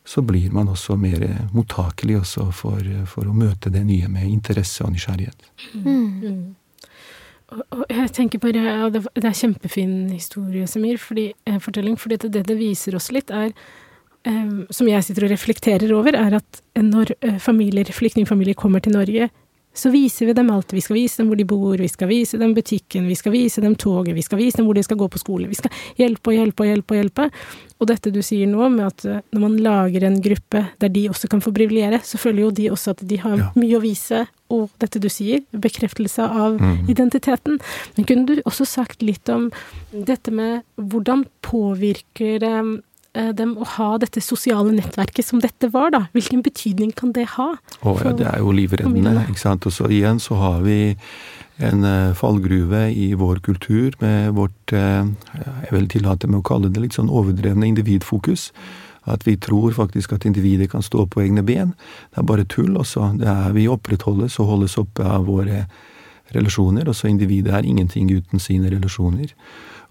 [0.10, 1.22] så blir man også mer
[1.54, 5.46] mottakelig også for, for å møte det nye med interesse og nysgjerrighet.
[7.50, 11.98] Og, og jeg tenker bare, og det, det er kjempefin historie, Samir, fordi, eh, fortelling,
[11.98, 13.52] fordi det, det viser oss litt, er
[14.30, 18.98] eh, som jeg sitter og reflekterer over, er at når eh, familier, flyktningfamilier kommer til
[18.98, 19.30] Norge,
[19.80, 20.74] så viser vi dem alt.
[20.76, 23.64] Vi skal vise dem hvor de bor, vi skal vise dem butikken, vi skal vise
[23.64, 25.48] dem toget, vi skal vise dem hvor de skal gå på skole.
[25.50, 27.30] Vi skal hjelpe og hjelpe og hjelpe og hjelpe.
[27.80, 31.06] Og dette du sier nå, med at eh, når man lager en gruppe der de
[31.10, 33.52] også kan få briljere, så føler jo de også at de har Ja.
[33.56, 36.58] mye å vise, og dette du sier, bekreftelse av
[36.92, 37.60] identiteten.
[37.96, 39.48] Men kunne du også sagt litt om
[39.94, 42.76] dette med hvordan påvirker eh,
[43.36, 46.06] dem å ha dette sosiale nettverket som dette var, da?
[46.16, 47.52] Hvilken betydning kan det ha?
[47.84, 49.68] Og ja, det er jo livreddende, ikke sant.
[49.68, 50.80] Og så igjen så har vi
[51.60, 55.04] en eh, fallgruve i vår kultur med vårt eh,
[55.66, 58.50] Jeg vil tillate meg å kalle det litt sånn overdrevne individfokus.
[59.10, 61.74] At vi tror faktisk at individet kan stå på egne ben.
[62.14, 63.14] Det er bare tull, også.
[63.20, 65.66] Det er vi opprettholdes og holdes oppe av våre
[66.36, 66.88] relasjoner.
[66.90, 69.34] Også individet er ingenting uten sine relasjoner.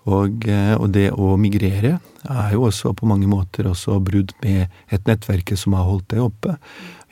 [0.09, 4.69] Og, eh, og det å migrere er jo også på mange måter også brudd med
[4.95, 6.57] et nettverk som har holdt det oppe.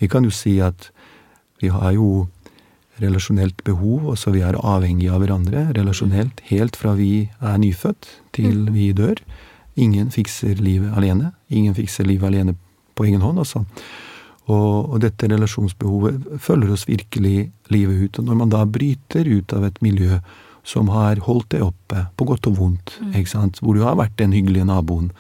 [0.01, 0.91] Vi kan jo si at
[1.61, 2.27] vi har jo
[3.03, 8.09] relasjonelt behov, og så vi er avhengige av hverandre relasjonelt helt fra vi er nyfødt
[8.37, 9.21] til vi dør.
[9.77, 11.35] Ingen fikser livet alene.
[11.53, 12.57] Ingen fikser livet alene
[12.97, 13.67] på egen hånd, altså.
[14.47, 18.21] Og, og dette relasjonsbehovet følger oss virkelig livet ut.
[18.21, 20.21] Og når man da bryter ut av et miljø
[20.67, 22.97] som har holdt det oppe, på godt og vondt,
[23.31, 25.13] sant, hvor du har vært den hyggelige naboen,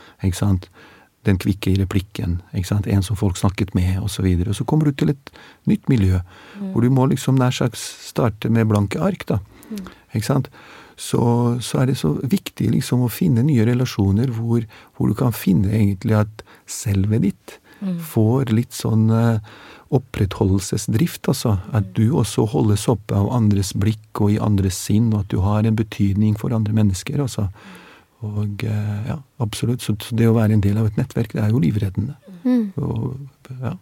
[1.26, 4.22] den kvikke i replikken, en som folk snakket med, og så.
[4.22, 5.30] Og så kommer du til et
[5.66, 6.20] nytt miljø,
[6.72, 9.40] hvor du må liksom nær sagt starte med blanke ark, da.
[10.22, 10.50] Sant?
[10.96, 11.20] Så,
[11.61, 14.62] så er det så viktig liksom å finne nye relasjoner hvor,
[14.96, 17.59] hvor du kan finne egentlig at selvet ditt
[18.12, 19.55] får litt sånn eh,
[19.96, 21.57] opprettholdelsesdrift, altså.
[21.77, 25.40] At du også holdes oppe av andres blikk og i andres sinn, og at du
[25.44, 27.49] har en betydning for andre mennesker, altså.
[28.27, 29.85] Og eh, ja, absolutt.
[29.85, 32.16] Så det å være en del av et nettverk, det er jo livreddende.
[32.79, 33.16] Og,
[33.61, 33.77] ja.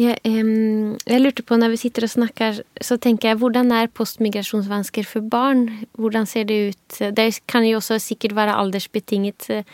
[0.00, 3.90] Jeg, um, jeg lurte på, når vi sitter og snakker, så tenker jeg, hvordan er
[3.92, 5.66] postmigrasjonsvansker for barn?
[6.00, 7.00] Hvordan ser det ut?
[7.16, 9.66] Det kan jo også sikkert være aldersbetinget, eh,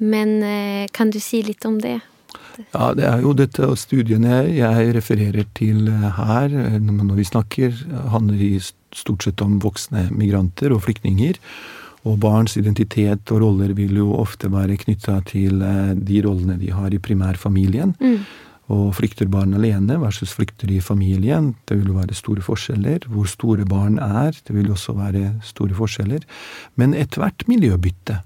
[0.00, 2.00] men uh, kan du si litt om det?
[2.74, 7.74] Ja, det er jo dette studiene jeg refererer til her, eh, når vi snakker,
[8.12, 11.38] handler i stort sett om voksne migranter og flyktninger.
[12.08, 16.72] Og barns identitet og roller vil jo ofte være knytta til eh, de rollene de
[16.72, 17.96] har i primærfamilien.
[18.70, 23.08] Og flykter barn alene versus flykter i familien, det vil jo være store forskjeller.
[23.10, 26.22] Hvor store barn er, det vil også være store forskjeller.
[26.78, 28.20] Men ethvert miljøbytte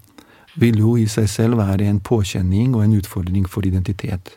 [0.61, 4.37] vil jo i seg selv være en påkjenning og en utfordring for identitet.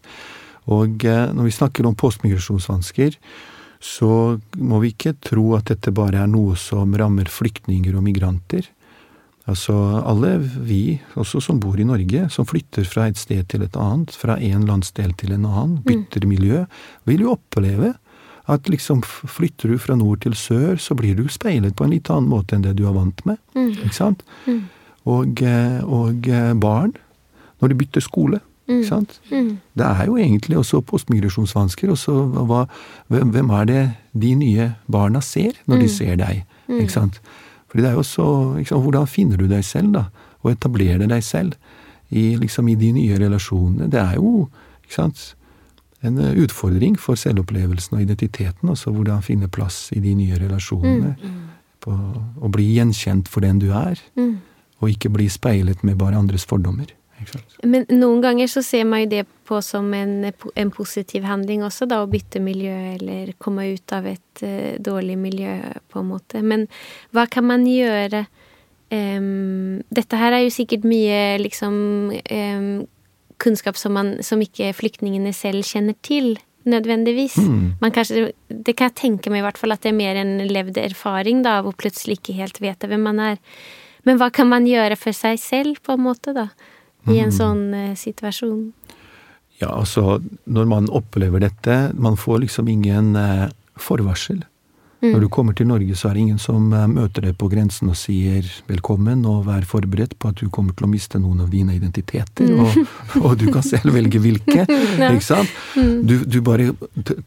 [0.73, 3.19] Og eh, når vi snakker om postmigrasjonsvansker,
[3.83, 8.65] så må vi ikke tro at dette bare er noe som rammer flyktninger og migranter.
[9.47, 13.77] Altså alle vi, også som bor i Norge, som flytter fra et sted til et
[13.79, 16.65] annet, fra en landsdel til en annen, bytter miljø,
[17.07, 17.93] vil jo oppleve
[18.51, 22.11] at liksom flytter du fra nord til sør, så blir du speilet på en litt
[22.11, 23.39] annen måte enn det du er vant med.
[23.85, 24.23] Ikke sant?
[25.07, 26.93] Og, eh, og eh, barn,
[27.61, 29.21] når de bytter skole, ikke sant?
[29.31, 31.91] Det er jo egentlig også postmigrasjonsvansker.
[31.93, 32.11] Også
[32.49, 32.65] hva,
[33.07, 36.43] hvem, er det de nye barna ser når de ser deg?
[36.67, 37.21] Ikke sant?
[37.71, 38.27] Fordi det er jo så
[38.59, 40.03] ikke sant, Hvordan finner du deg selv, da?
[40.43, 41.55] Og etablerer deg selv
[42.09, 43.87] i, liksom, i de nye relasjonene.
[43.91, 44.49] Det er jo
[44.83, 45.23] ikke sant,
[46.05, 48.69] en eh, utfordring for selvopplevelsen og identiteten.
[48.69, 51.15] Også hvordan finne plass i de nye relasjonene.
[51.23, 51.41] Mm.
[51.83, 51.95] På,
[52.41, 54.37] og bli gjenkjent for den du er, mm.
[54.81, 56.93] Og ikke bli speilet med bare andres fordommer.
[57.65, 61.87] Men noen ganger så ser man jo det på som en, en positiv handling også,
[61.89, 65.55] da, å bytte miljø eller komme ut av et uh, dårlig miljø,
[65.89, 66.43] på en måte.
[66.45, 66.67] Men
[67.15, 68.27] hva kan man gjøre
[68.93, 71.79] um, Dette her er jo sikkert mye liksom
[72.13, 72.69] um,
[73.41, 76.35] kunnskap som, man, som ikke flyktningene selv kjenner til,
[76.67, 77.37] nødvendigvis.
[77.39, 77.67] Mm.
[77.81, 80.37] Man kanskje, det kan jeg tenke meg i hvert fall at det er mer en
[80.49, 83.37] levd erfaring da, hvor plutselig ikke helt vet hvem man er.
[84.07, 86.49] Men hva kan man gjøre for seg selv, på en måte, da?
[87.07, 87.37] i en mm.
[87.37, 88.67] sånn eh, situasjon?
[89.61, 93.47] Ja, altså, når man opplever dette Man får liksom ingen eh,
[93.79, 94.43] forvarsel.
[95.01, 95.11] Mm.
[95.13, 97.89] Når du kommer til Norge, så er det ingen som eh, møter deg på grensen
[97.91, 101.51] og sier velkommen, og vær forberedt på at du kommer til å miste noen av
[101.53, 102.61] dine identiteter, mm.
[102.63, 104.65] og, og, du kan selv velge hvilke.
[105.11, 105.53] ikke sant?
[105.77, 105.95] Mm.
[106.09, 106.71] Du, du, bare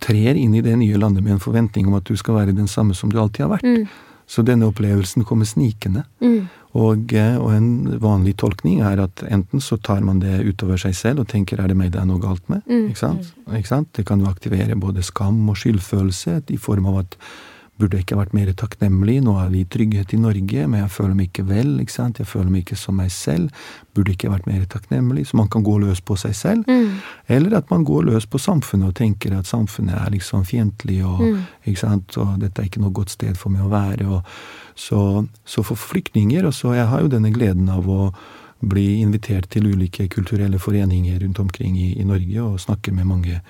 [0.02, 2.70] trer inn i det nye landet med en forventning om at du skal være den
[2.70, 3.66] samme som du alltid har vært.
[3.66, 3.86] Mm.
[4.30, 6.04] Så denne opplevelsen kommer snikende.
[6.22, 6.46] Mm.
[6.78, 10.94] Og, eh, og, en vanlig tolkning er at enten så tar man det utover seg
[10.94, 12.62] selv og tenker er det meg det er noe galt med?
[12.70, 12.90] Mm.
[12.92, 13.32] Ikke, sant?
[13.50, 13.90] Ikke sant?
[13.96, 17.18] Det kan jo aktivere både skam og skyldfølelse i form av at
[17.80, 19.16] Burde jeg ikke vært mer takknemlig?
[19.24, 21.70] Nå er vi i trygghet i Norge, men jeg føler meg ikke vel.
[21.80, 22.18] ikke sant?
[22.20, 23.62] Jeg føler meg ikke som meg selv.
[23.96, 25.24] Burde ikke vært mer takknemlig?
[25.30, 26.68] Så man kan gå løs på seg selv.
[26.68, 26.98] Mm.
[27.32, 31.24] Eller at man går løs på samfunnet og tenker at samfunnet er liksom fiendtlig, og,
[31.24, 31.40] mm.
[31.72, 32.20] ikke sant?
[32.20, 34.10] og dette er ikke noe godt sted for meg å være.
[34.12, 38.12] Og så, så for flyktninger og så Jeg har jo denne gleden av å
[38.60, 43.40] bli invitert til ulike kulturelle foreninger rundt omkring i, i Norge og snakke med mange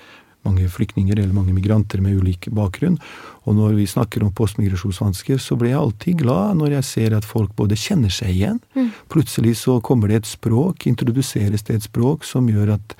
[0.47, 2.97] mange flyktninger eller mange migranter med ulik bakgrunn.
[3.45, 7.27] Og når vi snakker om postmigrasjonsvansker, så blir jeg alltid glad når jeg ser at
[7.27, 8.89] folk både kjenner seg igjen mm.
[9.11, 12.95] Plutselig så kommer det et språk, introduseres det et språk som gjør at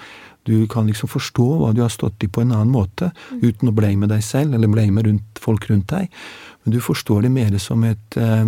[0.49, 3.41] du kan liksom forstå hva du har stått i på en annen måte, mm.
[3.45, 6.09] uten å blame deg selv eller blame rundt, folk rundt deg.
[6.63, 8.47] Men du forstår det mer som, et, eh,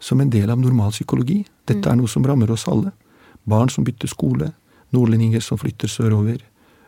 [0.00, 1.42] som en del av normal psykologi.
[1.68, 1.90] Dette mm.
[1.92, 2.94] er noe som rammer oss alle.
[3.44, 4.50] Barn som bytter skole,
[4.96, 6.40] nordlendinger som flytter sørover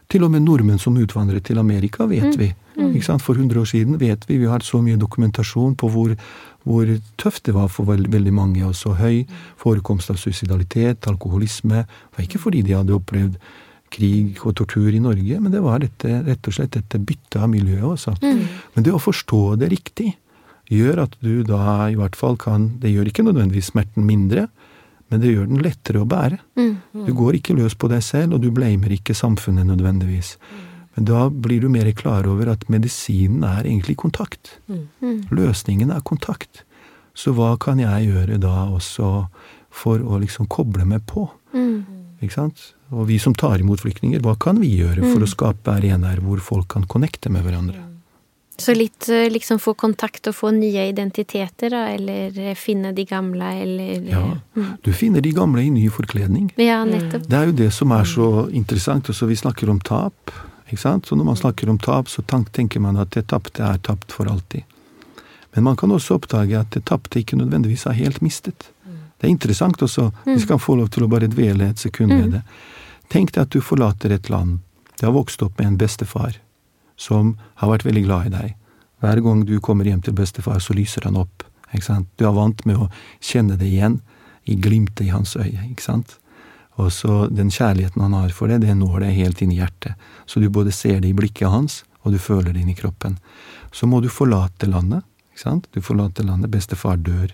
[0.08, 2.38] til og med nordmenn som utvandret til Amerika, vet mm.
[2.40, 2.48] vi.
[2.78, 2.94] Mm.
[3.20, 4.38] For 100 år siden vet vi.
[4.38, 6.14] Vi har så mye dokumentasjon på hvor,
[6.64, 8.64] hvor tøft det var for veld, veldig mange.
[8.64, 9.24] Og så høy
[9.60, 11.84] forekomst av suicidalitet, alkoholisme.
[11.84, 13.36] Det var ikke fordi de hadde opplevd
[13.92, 17.48] krig og tortur i Norge, men det var dette, rett og slett dette byttet av
[17.50, 18.16] miljøet også.
[18.20, 18.42] Mm.
[18.74, 20.12] Men det å forstå det riktig
[20.72, 24.48] gjør at du da i hvert fall kan Det gjør ikke nødvendigvis smerten mindre,
[25.08, 26.38] men det gjør den lettere å bære.
[26.58, 27.04] Mm, mm.
[27.06, 30.34] Du går ikke løs på deg selv, og du blamer ikke samfunnet nødvendigvis.
[30.96, 34.56] Men da blir du mer klar over at medisinen er egentlig kontakt.
[34.68, 34.88] Mm.
[35.00, 35.20] mm.
[35.32, 36.64] Løsningen er kontakt.
[37.18, 39.12] Så hva kan jeg gjøre da også
[39.74, 41.26] for å liksom koble meg på?
[41.54, 41.78] Mm.
[42.20, 42.72] Ikke sant?
[42.90, 46.42] Og vi som tar imot flyktninger, hva kan vi gjøre for å skape arenaer hvor
[46.42, 47.84] folk kan connecte med hverandre?
[48.58, 53.04] Så litt eh, liksom få kontakt og få nye identiteter, da, eller eh, finne de
[53.06, 54.22] gamle, eller Ja,
[54.56, 54.72] mm.
[54.82, 56.50] du finner de gamle i ny forkledning.
[56.58, 57.28] Ja, nettopp.
[57.30, 59.10] Det er jo det som er så interessant.
[59.12, 60.34] Også vi snakker om tap,
[60.66, 61.06] ikke sant.
[61.06, 64.26] Så når man snakker om tap, så tenker man at det tapte er tapt for
[64.26, 64.66] alltid.
[65.54, 68.72] Men man kan også oppdage at det tapte ikke nødvendigvis er helt mistet.
[69.18, 70.10] Det er interessant også.
[70.24, 70.42] Vi mm.
[70.48, 72.34] skal få lov til å bare dvele et sekund med mm.
[72.34, 72.42] det.
[73.14, 74.58] Tenk deg at du forlater et land.
[74.98, 76.42] Du har vokst opp med en bestefar
[76.98, 78.54] som har vært veldig glad i deg.
[78.98, 81.44] Hver gang du kommer hjem til bestefar, så lyser han opp.
[81.72, 82.08] ikke sant?
[82.18, 82.88] Du er vant med å
[83.22, 84.00] kjenne det igjen
[84.48, 85.68] i glimtet i hans øye.
[85.70, 86.18] ikke sant?
[86.78, 89.94] Og så den kjærligheten han har for deg, det når deg helt inn i hjertet.
[90.26, 93.18] Så du både ser det i blikket hans, og du føler det inn i kroppen.
[93.72, 95.04] Så må du forlate landet.
[95.32, 95.68] ikke sant?
[95.74, 97.30] Du forlater landet, bestefar dør.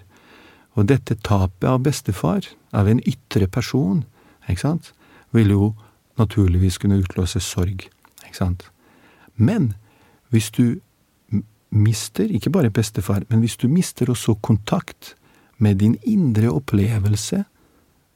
[0.74, 4.04] Og dette tapet av bestefar, av en ytre person,
[4.48, 4.92] ikke sant,
[5.30, 5.74] vil jo
[6.18, 7.88] naturligvis kunne utløse sorg.
[8.24, 8.68] ikke sant?
[9.36, 9.72] Men
[10.32, 10.80] hvis du
[11.74, 15.14] mister ikke bare bestefar, men hvis du mister også kontakt
[15.58, 17.44] med din indre opplevelse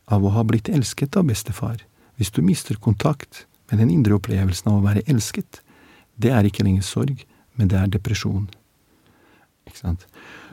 [0.08, 1.82] av å ha blitt elsket av bestefar,
[2.18, 5.60] hvis du mister kontakt med den indre opplevelsen av å være elsket,
[6.18, 7.20] det er ikke lenger sorg,
[7.58, 8.48] men det er depresjon.
[9.68, 10.06] Ikke sant?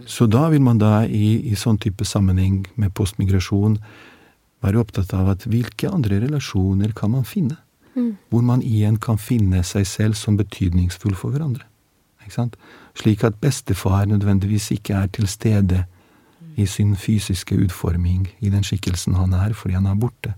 [0.05, 3.79] Så da vil man da i, i sånn type sammenheng med postmigrasjon
[4.65, 7.57] være opptatt av at hvilke andre relasjoner kan man finne?
[7.95, 8.17] Mm.
[8.29, 11.63] Hvor man igjen kan finne seg selv som betydningsfull for hverandre.
[12.95, 15.83] Slik at bestefar nødvendigvis ikke er til stede
[16.55, 20.33] i sin fysiske utforming, i den skikkelsen han er, fordi han er borte.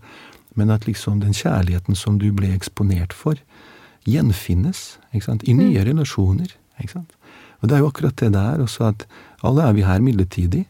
[0.55, 3.37] Men at liksom den kjærligheten som du ble eksponert for,
[4.07, 5.85] gjenfinnes i nye mm.
[5.85, 6.55] relasjoner.
[7.61, 9.07] Og det er jo akkurat det der også at
[9.43, 10.65] alle er vi her midlertidig.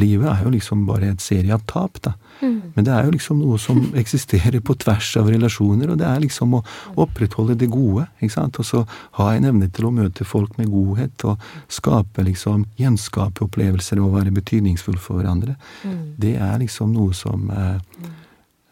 [0.00, 2.14] Livet er jo liksom bare et serie av tap, da.
[2.40, 2.72] Mm.
[2.74, 6.22] Men det er jo liksom noe som eksisterer på tvers av relasjoner, og det er
[6.24, 6.62] liksom å
[7.04, 8.60] opprettholde det gode, ikke sant.
[8.60, 8.82] Og så
[9.20, 11.40] ha en evne til å møte folk med godhet, og
[11.72, 15.56] skape liksom Gjenskape opplevelser og være betydningsfull for hverandre.
[15.86, 16.02] Mm.
[16.20, 17.78] Det er liksom noe som eh,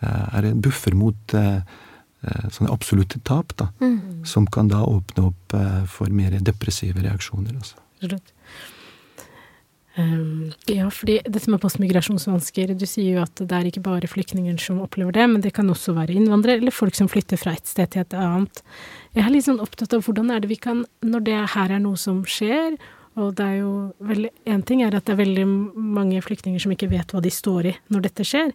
[0.04, 1.62] er en buffer mot eh,
[2.24, 3.70] eh, sånne absolutte tap, da.
[3.80, 4.24] Mm.
[4.28, 7.80] Som kan da åpne opp eh, for mer depressive reaksjoner, altså.
[7.94, 8.32] Absolutt.
[9.94, 14.56] Um, ja, fordi dette med postmigrasjonsvansker, du sier jo at det er ikke bare flyktninger
[14.58, 17.70] som opplever det, men det kan også være innvandrere eller folk som flytter fra et
[17.70, 18.64] sted til et annet.
[19.14, 21.84] Jeg er litt sånn opptatt av hvordan er det vi kan, når det her er
[21.84, 22.74] noe som skjer,
[23.14, 23.72] og det er jo
[24.02, 25.44] veldig En ting er at det er veldig
[25.96, 28.50] mange flyktninger som ikke vet hva de står i når dette skjer.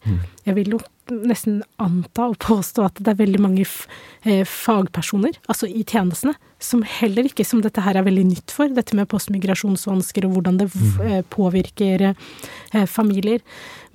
[0.45, 5.65] Jeg vil jo nesten anta og påstå at det er veldig mange eh, fagpersoner, altså
[5.65, 10.27] i tjenestene, som heller ikke, som dette her er veldig nytt for, dette med postmigrasjonsvansker
[10.27, 11.25] og hvordan det mm.
[11.33, 13.41] påvirker eh, familier.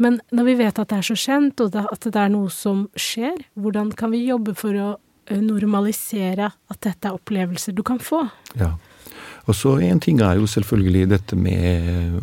[0.02, 2.88] Men når vi vet at det er så kjent, og at det er noe som
[2.98, 4.90] skjer, hvordan kan vi jobbe for å
[5.30, 8.24] normalisere at dette er opplevelser du kan få?
[8.58, 8.74] Ja.
[9.44, 12.20] Og så En ting er jo selvfølgelig dette med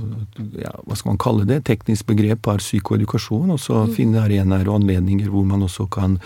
[0.57, 3.51] ja, hva skal man kalle det, teknisk begrep er psykoedukasjon.
[3.53, 3.93] Og så mm.
[3.97, 6.17] finne arenaer og anledninger hvor man også kan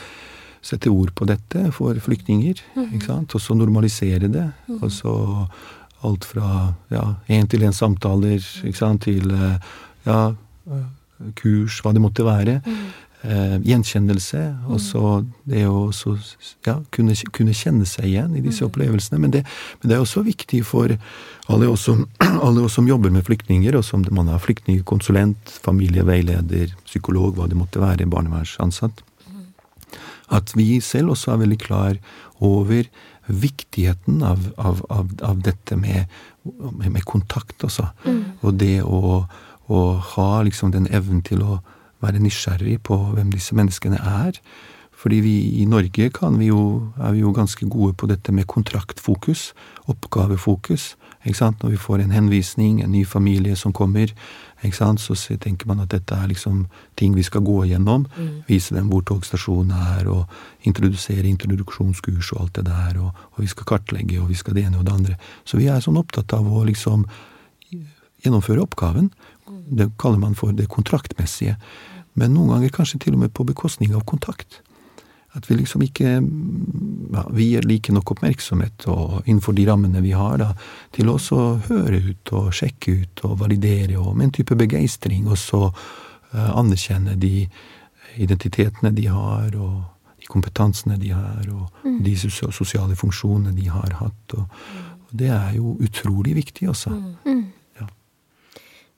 [0.65, 2.63] sette ord på dette for flyktninger.
[2.75, 2.93] Mm.
[2.95, 4.49] ikke sant, Og så normalisere det.
[4.67, 4.79] Mm.
[4.81, 5.13] Og så
[6.05, 9.31] alt fra ja, én-til-én-samtaler ikke sant, til
[10.05, 10.19] ja,
[11.35, 12.61] kurs, hva det måtte være.
[12.65, 14.41] Mm eh, gjenkjennelse.
[14.69, 15.03] Og så
[15.49, 16.15] det å også,
[16.67, 18.69] ja, kunne, kunne, kjenne seg igjen i disse mm.
[18.69, 19.21] opplevelsene.
[19.21, 19.43] Men det,
[19.81, 20.93] men det er også viktig for
[21.51, 22.05] alle oss, som,
[22.45, 27.59] alle oss som jobber med flyktninger, og som man er flyktningkonsulent, familieveileder, psykolog, hva det
[27.59, 29.03] måtte være, barnevernsansatt,
[30.33, 31.99] at vi selv også er veldig klar
[32.43, 32.87] over
[33.25, 36.05] viktigheten av, av, av, av dette med,
[36.81, 37.89] med, kontakt, altså.
[38.05, 38.21] Mm.
[38.41, 39.25] Og det å,
[39.69, 39.81] å
[40.13, 41.59] ha liksom den evnen til å
[42.05, 44.39] være nysgjerrig på hvem disse menneskene er.
[44.95, 49.53] Fordi vi i Norge vi jo, er vi jo ganske gode på dette med kontraktfokus,
[49.87, 50.95] oppgavefokus.
[51.25, 51.63] Ikke sant?
[51.63, 54.13] Når vi får en henvisning, en ny familie som kommer,
[54.63, 55.01] ikke sant?
[55.01, 56.65] så tenker man at dette er liksom
[56.95, 58.05] ting vi skal gå igjennom.
[58.17, 58.43] Mm.
[58.47, 60.25] Vise dem hvor togstasjonen er, og
[60.63, 62.99] introdusere introduksjonskurs og alt det der.
[63.01, 65.17] Og, og, vi skal kartlegge, og vi skal det ene og det andre.
[65.45, 67.07] Så vi er sånn opptatt av å liksom
[68.25, 69.11] gjennomføre oppgaven.
[69.65, 71.57] Det kaller man for det kontraktmessige.
[72.19, 74.61] Men noen ganger kanskje til og med på bekostning av kontakt.
[75.35, 80.13] At vi liksom ikke ja, Vi gir like nok oppmerksomhet og innenfor de rammene vi
[80.15, 80.51] har, da,
[80.95, 85.27] til også å høre ut og sjekke ut og validere og med en type begeistring,
[85.27, 87.45] og så uh, anerkjenne de
[88.15, 89.83] identitetene de har, og
[90.19, 91.99] de kompetansene de har, og mm.
[92.05, 92.15] de
[92.55, 94.37] sosiale funksjonene de har hatt.
[94.37, 94.47] Og,
[95.05, 96.95] og det er jo utrolig viktig, altså.
[96.95, 97.24] Mm.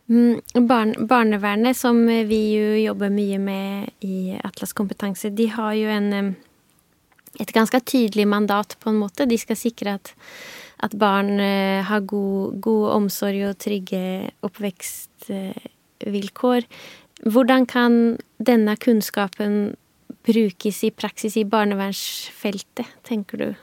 [0.08, 5.90] Mm, barn, barnevernet, som vi jo jobber mye med i Atlas kompetanse, de har jo
[5.92, 6.36] en,
[7.36, 9.26] et ganske tydelig mandat, på en måte.
[9.28, 10.14] De skal sikre at,
[10.80, 16.62] at barn eh, har god, god, omsorg og trygge oppvekstvilkår.
[17.28, 19.76] Hvordan kan denne kunnskapen
[20.28, 23.54] brukes i praksis i barnevernsfeltet, tenker du?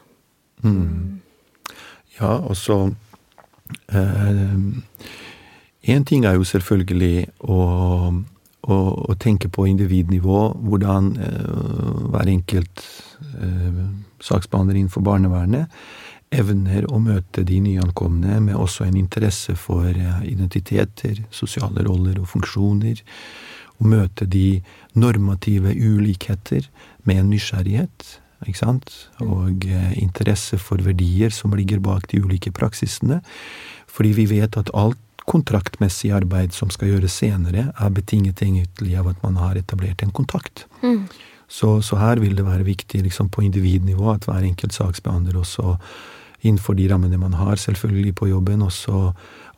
[0.64, 1.20] Mm.
[2.18, 2.94] Ja, og så
[3.88, 4.56] eh,
[5.84, 7.58] Én ting er jo selvfølgelig å,
[8.64, 8.76] å,
[9.12, 12.84] å tenke på individnivå, hvordan uh, hver enkelt
[13.36, 13.84] uh,
[14.24, 15.72] saksbehandler innenfor barnevernet
[16.34, 22.30] evner å møte de nyankomne med også en interesse for uh, identiteter, sosiale roller og
[22.32, 23.04] funksjoner.
[23.78, 24.62] Å møte de
[24.96, 26.70] normative ulikheter
[27.04, 28.08] med en nysgjerrighet.
[28.48, 28.90] Ikke sant?
[29.24, 29.64] Og
[29.98, 33.20] interesse for verdier som ligger bak de ulike praksisene.
[33.90, 39.08] Fordi vi vet at alt kontraktmessig arbeid som skal gjøres senere, er betinget egentlig av
[39.12, 40.66] at man har etablert en kontakt.
[40.82, 41.06] Mm.
[41.48, 45.76] Så, så, her vil det være viktig liksom, på individnivå at hver enkelt saksbehandler også
[46.44, 49.14] innenfor de rammene man har, selvfølgelig på jobben, også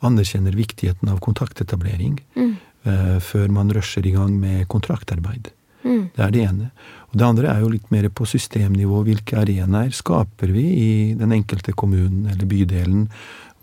[0.07, 2.53] anerkjenner viktigheten av kontaktetablering mm.
[2.87, 5.51] uh, før man rusher i gang med kontraktarbeid.
[5.83, 6.03] Mm.
[6.15, 6.69] Det er det ene.
[7.11, 9.01] Og det andre er jo litt mer på systemnivå.
[9.07, 13.07] Hvilke arenaer skaper vi i den enkelte kommunen eller bydelen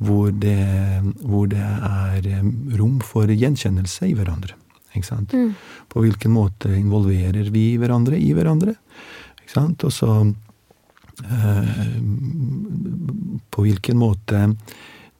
[0.04, 0.58] hvor det,
[1.22, 2.28] hvor det er
[2.78, 4.58] rom for gjenkjennelse i hverandre.
[4.94, 5.54] Mm.
[5.90, 8.76] På hvilken måte involverer vi hverandre i hverandre?
[9.56, 10.10] Og så
[11.22, 11.98] eh,
[13.50, 14.54] På hvilken måte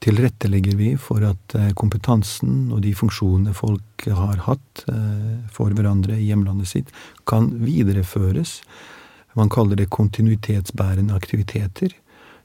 [0.05, 6.19] tilrettelegger vi for at eh, kompetansen og de funksjonene folk har hatt eh, for hverandre
[6.19, 6.93] i hjemlandet sitt,
[7.27, 8.61] kan videreføres.
[9.35, 11.95] Man kaller det kontinuitetsbærende aktiviteter.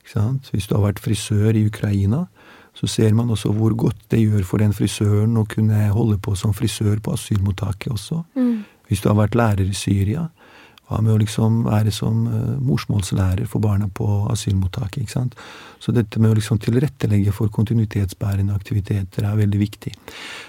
[0.03, 2.25] Hvis du har vært frisør i Ukraina,
[2.73, 6.35] så ser man også hvor godt det gjør for den frisøren å kunne holde på
[6.39, 8.23] som frisør på asylmottaket også.
[8.35, 8.61] Mm.
[8.87, 10.29] Hvis du har vært lærer i Syria,
[10.89, 15.03] hva med å liksom være som uh, morsmålslærer for barna på asylmottaket?
[15.03, 15.35] ikke sant?
[15.77, 19.93] Så dette med å liksom tilrettelegge for kontinuitetsbærende aktiviteter er veldig viktig.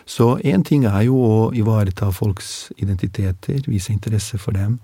[0.09, 4.79] Så én ting er jo å ivareta folks identiteter, vise interesse for dem,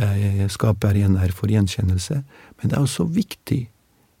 [0.00, 2.24] uh, skape arenaer for gjenkjennelse,
[2.58, 3.68] men det er også viktig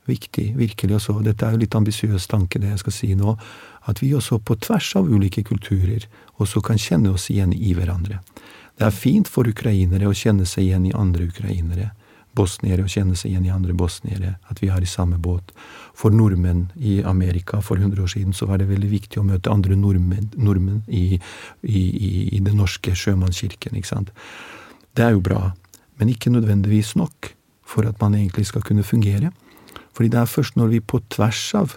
[0.08, 3.36] viktig, virkelig også, dette er jo litt ambisiøs tanke, det jeg skal si nå,
[3.90, 6.06] at vi også på tvers av ulike kulturer
[6.40, 8.20] også kan kjenne oss igjen i hverandre.
[8.80, 11.90] Det er fint for ukrainere å kjenne seg igjen i andre ukrainere.
[12.36, 14.36] Bosniere å kjenne seg igjen i andre bosniere.
[14.48, 15.50] At vi er i samme båt.
[15.98, 19.52] For nordmenn i Amerika for 100 år siden så var det veldig viktig å møte
[19.52, 21.18] andre nordmenn, nordmenn i,
[21.60, 23.76] i, i, i den norske sjømannskirken.
[23.76, 24.14] ikke sant?
[24.96, 25.50] Det er jo bra,
[26.00, 27.34] men ikke nødvendigvis nok
[27.66, 29.34] for at man egentlig skal kunne fungere.
[30.00, 31.74] Fordi det er først når vi på tvers av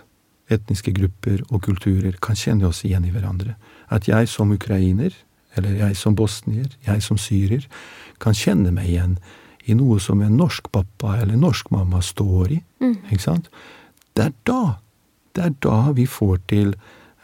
[0.47, 3.57] etniske grupper og kulturer kan kjenne oss igjen i hverandre,
[3.91, 5.11] at jeg som ukrainer
[5.59, 7.67] eller jeg som bosnier, jeg som syrer,
[8.23, 9.17] kan kjenne meg igjen
[9.67, 12.61] i noe som en norsk pappa eller norsk mamma står i.
[12.79, 12.95] Mm.
[13.11, 13.51] Ikke sant?
[14.15, 14.63] Det er da,
[15.35, 16.77] det er da vi får til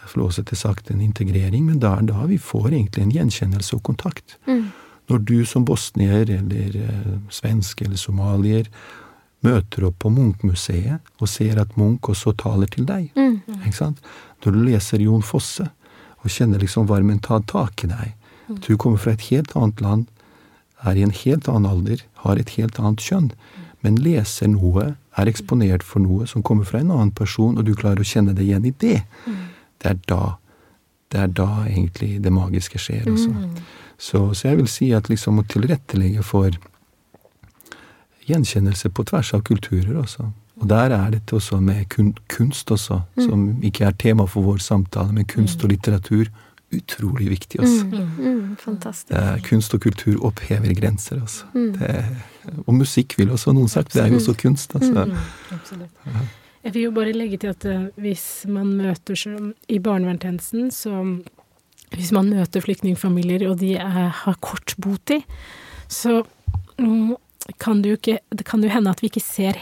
[0.03, 4.35] til sagt en integrering, men det er da vi får egentlig en gjenkjennelse og kontakt.
[4.47, 4.65] Mm.
[5.07, 8.67] Når du som bosnier eller eh, svensk eller somalier
[9.45, 13.09] møter opp på Munch-museet og ser at Munch også taler til deg.
[13.15, 13.39] Mm.
[13.61, 14.01] Ikke sant?
[14.43, 15.69] Når du leser Jon Fosse
[16.19, 18.15] og kjenner liksom varmen ta tak i deg,
[18.65, 20.07] du kommer fra et helt annet land,
[20.87, 23.31] er i en helt annen alder, har et helt annet kjønn,
[23.83, 27.75] men leser noe, er eksponert for noe som kommer fra en annen person, og du
[27.77, 28.99] klarer å kjenne deg igjen i det.
[29.79, 30.37] Det er da
[31.09, 33.31] det er da egentlig det magiske skjer også.
[33.97, 36.53] Så, så jeg vil si at liksom å tilrettelegge for
[38.29, 40.29] gjenkjennelse på tvers av kulturer også.
[40.59, 41.87] Og der er dette også med
[42.27, 46.27] kunst også, som ikke er tema for vår samtale, men kunst og litteratur
[46.75, 47.59] utrolig viktig.
[47.59, 47.85] Altså.
[47.85, 49.13] Mm, mm, fantastisk.
[49.17, 51.47] Eh, kunst og kultur opphever grenser, altså.
[51.53, 51.71] Mm.
[51.77, 52.05] Det,
[52.65, 53.93] og musikk vil også noen sagt.
[53.93, 55.05] Det er jo også kunst, altså.
[55.05, 55.15] Mm,
[55.55, 56.05] absolutt.
[56.05, 56.25] Ja.
[56.63, 60.99] Jeg vil jo bare legge til at uh, hvis man møter som i barnevernstjenesten, så
[61.95, 65.23] hvis man møter flyktningfamilier, og de er, har kort botid,
[65.87, 66.21] så
[67.57, 69.57] kan det ikke Det kan jo hende at vi ikke ser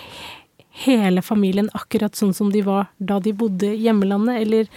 [0.77, 4.67] hele familien akkurat sånn som de var da de bodde i hjemlandet eller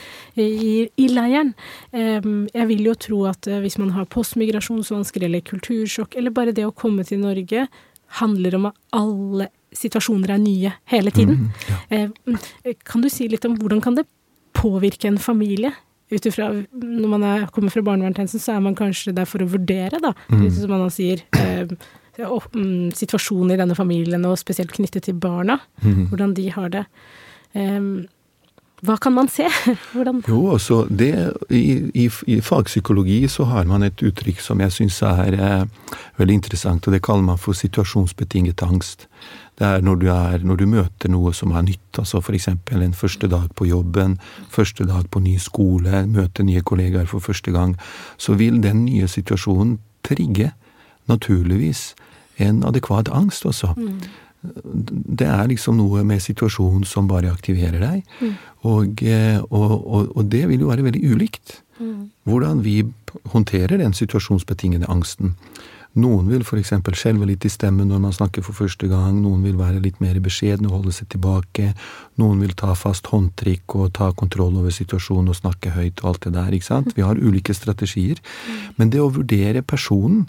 [0.40, 1.52] i, i leiren.
[1.92, 6.64] Jeg vil jo tro at eh, hvis man har postmigrasjonsvansker eller kultursjokk, eller bare det
[6.64, 7.66] å komme til Norge,
[8.20, 11.50] handler om at alle situasjoner er nye hele tiden.
[11.86, 12.72] Mm, ja.
[12.88, 14.08] Kan du si litt om hvordan kan det
[14.56, 15.74] påvirke en familie?
[16.11, 19.50] Ut ifra Når man er, kommer fra barnevernstjenesten, så er man kanskje der for å
[19.52, 20.11] vurdere, da.
[20.32, 20.48] Mm.
[20.56, 21.22] Som man sier
[22.96, 25.60] situasjonen i denne familien, og spesielt knyttet til barna.
[25.82, 26.08] Mm.
[26.12, 26.86] Hvordan de har det.
[27.54, 28.08] Um,
[28.80, 29.44] hva kan man se?
[29.92, 31.12] Hvordan Jo, altså det,
[31.52, 36.38] i, i, i, fagpsykologi så har man et uttrykk som jeg syns er eh, veldig
[36.40, 39.06] interessant, og det kaller man for situasjonsbetinget angst.
[39.60, 42.48] Det er når du, er når du møter noe som er nytt, altså f.eks.
[42.48, 44.16] en første dag på jobben,
[44.48, 47.76] første dag på ny skole, møte nye kollegaer for første gang,
[48.16, 50.54] så vil den nye situasjonen trigge,
[51.12, 51.90] naturligvis,
[52.41, 53.74] en adekvat angst også.
[53.76, 54.01] Mm.
[55.20, 58.14] Det er liksom noe med situasjonen som bare aktiverer deg.
[58.20, 58.36] Mm.
[58.70, 61.59] Og, eh, og, og, og, det vil jo være veldig ulikt.
[61.80, 62.09] Mm.
[62.28, 62.78] Hvordan vi
[63.32, 65.34] håndterer den situasjonsbetingede angsten.
[65.99, 66.70] Noen vil f.eks.
[66.95, 70.20] skjelve litt i stemmen når man snakker for første gang, noen vil være litt mer
[70.22, 71.72] beskjedne og holde seg tilbake,
[72.20, 76.28] noen vil ta fast håndtrykk og ta kontroll over situasjonen og snakke høyt og alt
[76.28, 76.95] det der, ikke sant.
[76.95, 78.22] Vi har ulike strategier.
[78.78, 80.28] Men det å vurdere personen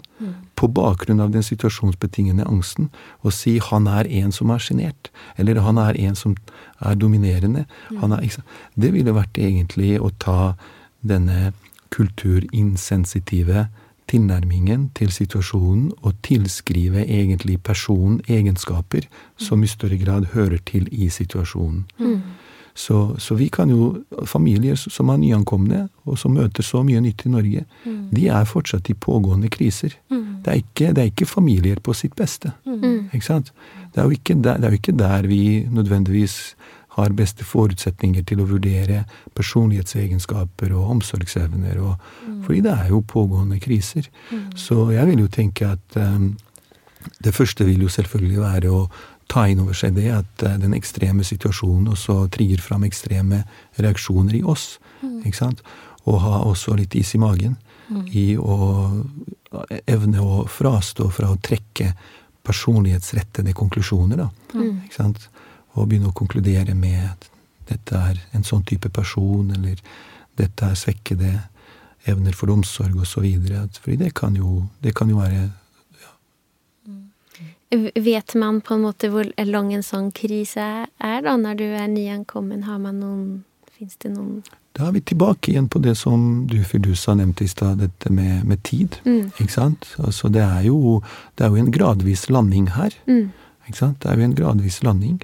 [0.58, 2.90] på bakgrunn av den situasjonsbetingende angsten,
[3.22, 6.36] og si 'han er en som er sjenert', eller 'han er en som
[6.80, 7.66] er dominerende',
[8.02, 8.42] er,
[8.78, 10.54] det ville vært egentlig å ta
[11.02, 11.52] denne
[11.90, 13.68] kulturinsensitive
[14.10, 19.08] tilnærmingen til situasjonen og tilskrive egentlig personen egenskaper
[19.40, 21.84] som i større grad hører til i situasjonen.
[21.98, 22.20] Mm.
[22.74, 27.26] Så, så, vi kan jo Familier som er nyankomne, og som møter så mye nytt
[27.26, 27.98] i Norge, mm.
[28.16, 29.92] de er fortsatt i pågående kriser.
[30.08, 30.22] Mm.
[30.44, 32.54] Det, er ikke, det, er ikke, familier på sitt beste.
[32.64, 33.10] Mm.
[33.12, 33.52] Ikke sant?
[33.92, 36.38] Det er, jo ikke der, det er jo ikke der vi nødvendigvis
[36.92, 39.04] har beste forutsetninger til å vurdere
[39.36, 41.80] personlighetsegenskaper og omsorgsevner.
[41.80, 41.94] Og,
[42.26, 42.42] mm.
[42.44, 44.10] Fordi det er jo pågående kriser.
[44.30, 44.44] Mm.
[44.60, 46.34] Så jeg vil jo tenke at um,
[47.24, 48.84] det første vil jo selvfølgelig være å
[49.32, 53.44] ta inn over seg det at uh, den ekstreme situasjonen også trigger fram ekstreme
[53.80, 54.76] reaksjoner i oss.
[55.00, 55.22] Mm.
[55.24, 55.64] ikke sant?
[56.04, 57.56] Og ha også litt is i magen
[57.88, 58.04] mm.
[58.12, 58.58] i å
[59.88, 61.94] evne å frastå fra å trekke
[62.42, 64.26] personlighetsrettede konklusjoner.
[64.26, 64.82] da, mm.
[64.88, 65.28] ikke sant?
[65.72, 67.28] Og begynne å konkludere med
[67.68, 69.80] dette er en sånn type person, eller
[70.36, 71.32] dette er svekkede
[72.10, 73.26] evner for omsorg osv.
[73.80, 75.50] Fordi det kan, jo, det kan jo være
[77.72, 81.86] Vet man på en måte hvor lang en sånn krise er, da, når du er
[81.88, 82.66] nyankommen?
[82.68, 83.22] Har man noen
[83.72, 84.42] Fins det noen
[84.76, 88.44] Da er vi tilbake igjen på det som du Firdusa nevnte i stad, dette med,
[88.44, 88.98] med tid.
[89.06, 89.32] Mm.
[89.40, 89.88] Ikke sant?
[89.98, 91.00] Altså, det er, jo,
[91.36, 92.92] det er jo en gradvis landing her.
[93.08, 93.32] Mm.
[93.66, 93.98] Ikke sant?
[94.04, 95.18] Det er jo en gradvis landing.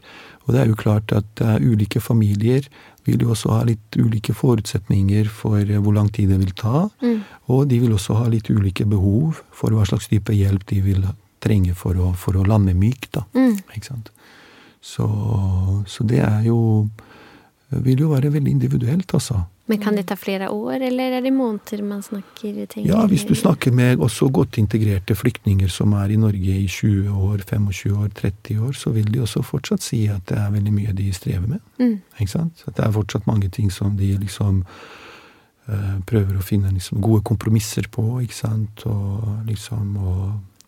[0.49, 2.67] Og det er jo klart at uh, ulike familier
[3.07, 6.87] vil jo også ha litt ulike forutsetninger for uh, hvor lang tid det vil ta.
[7.05, 7.21] Mm.
[7.53, 11.05] Og de vil også ha litt ulike behov for hva slags type hjelp de vil
[11.45, 13.13] trenge for å, for å lande mykt.
[13.21, 13.27] da.
[13.37, 13.61] Mm.
[13.77, 14.11] Ikke sant?
[14.81, 15.07] Så,
[15.91, 16.59] så det er jo
[17.69, 19.43] vil jo være veldig individuelt, altså.
[19.69, 22.55] Men kan det ta flere år, eller er det måneder man snakker?
[22.73, 22.87] ting?
[22.89, 27.11] Ja, hvis du snakker med også godt integrerte flyktninger som er i Norge i 20
[27.13, 30.73] år, 25 år, 30 år, så vil de også fortsatt si at det er veldig
[30.73, 31.61] mye de strever med.
[31.79, 32.01] Mm.
[32.17, 32.65] Ikke sant?
[32.67, 34.63] At det er fortsatt mange ting som de liksom
[35.69, 40.23] eh, prøver å finne liksom gode kompromisser på, ikke sant, og liksom og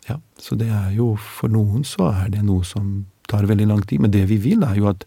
[0.09, 0.15] Ja.
[0.41, 4.01] Så det er jo For noen så er det noe som tar veldig lang tid.
[4.01, 5.05] Men det vi vil, er jo at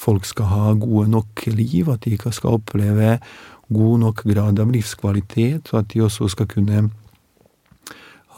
[0.00, 3.18] folk skal ha gode nok liv, at de ikke skal oppleve
[3.70, 6.86] god nok grad av livskvalitet, og at de også skal kunne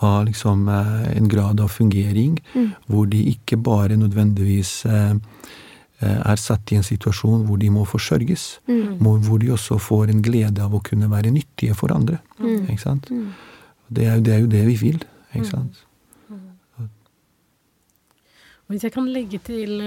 [0.02, 2.72] ha liksom eh, en grad av fungering Mm.
[2.88, 5.14] hvor de ikke bare nødvendigvis eh,
[6.02, 8.98] eh, er satt i en situasjon hvor de må forsørges, Mm.
[9.22, 12.18] hvor de også får en glede av å kunne være nyttige for andre.
[12.40, 12.66] Mm.
[12.68, 13.06] Ikke sant?
[13.10, 13.28] Mm.
[13.92, 15.02] Det er, jo- det er jo det vi vil.
[15.34, 15.84] Ikke sant?
[18.68, 19.80] Og Hvis jeg kan legge til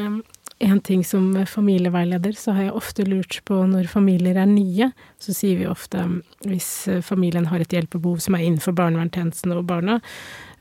[0.60, 4.88] en ting som familieveileder, så har jeg ofte lurt på når familier er nye,
[5.20, 6.16] så sier vi ofte mm,
[6.48, 10.00] hvis eh, familien har et hjelpebehov som er innenfor barnevernstjenesten og barna,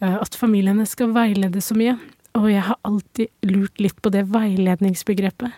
[0.00, 1.94] eh, at familiene skal veilede så mye.
[2.34, 5.54] Og jeg har alltid lurt litt på det veiledningsbegrepet.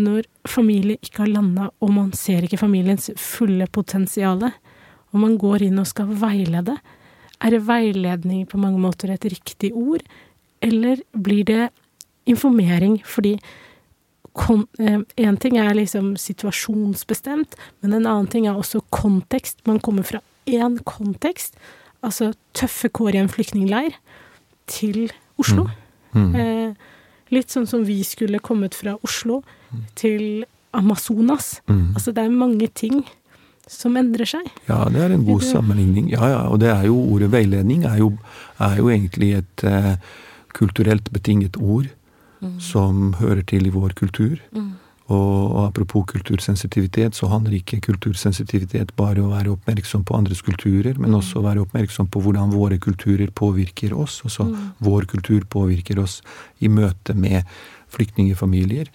[0.00, 4.54] Når familie ikke har landa, og man ser ikke familiens fulle potensiale,
[5.12, 6.78] og man går inn og skal veilede,
[7.44, 10.00] er veiledning på mange måter et riktig ord,
[10.64, 11.68] eller blir det
[12.30, 13.02] informering?
[13.04, 13.36] Fordi
[14.34, 19.60] én ting er liksom situasjonsbestemt, men en annen ting er også kontekst.
[19.66, 21.54] Man kommer fra én kontekst,
[22.04, 23.94] altså tøffe kår i en flyktningleir,
[24.66, 25.66] til Oslo.
[26.14, 26.34] Mm.
[26.34, 26.74] Eh,
[27.34, 29.42] litt sånn som vi skulle kommet fra Oslo
[29.98, 31.60] til Amazonas.
[31.68, 31.92] Mm.
[31.94, 33.04] Altså det er mange ting
[33.68, 34.46] som endrer seg.
[34.68, 36.10] Ja, det er en god Det- sammenligning.
[36.10, 38.12] Ja, ja, og det er jo ordet veiledning er jo,
[38.60, 39.96] er jo egentlig et eh,
[40.52, 41.86] kulturelt betinget ord
[42.62, 44.40] som hører til i vår kultur.
[45.04, 50.40] Og, og apropos kultursensitivitet, så handler ikke kultursensitivitet bare om å være oppmerksom på andres
[50.42, 54.22] kulturer, men også å være oppmerksom på hvordan våre kulturer påvirker oss.
[54.24, 54.48] Altså
[54.84, 56.22] vår kultur påvirker oss
[56.64, 57.44] i møte med
[57.94, 58.88] flyktningfamilier.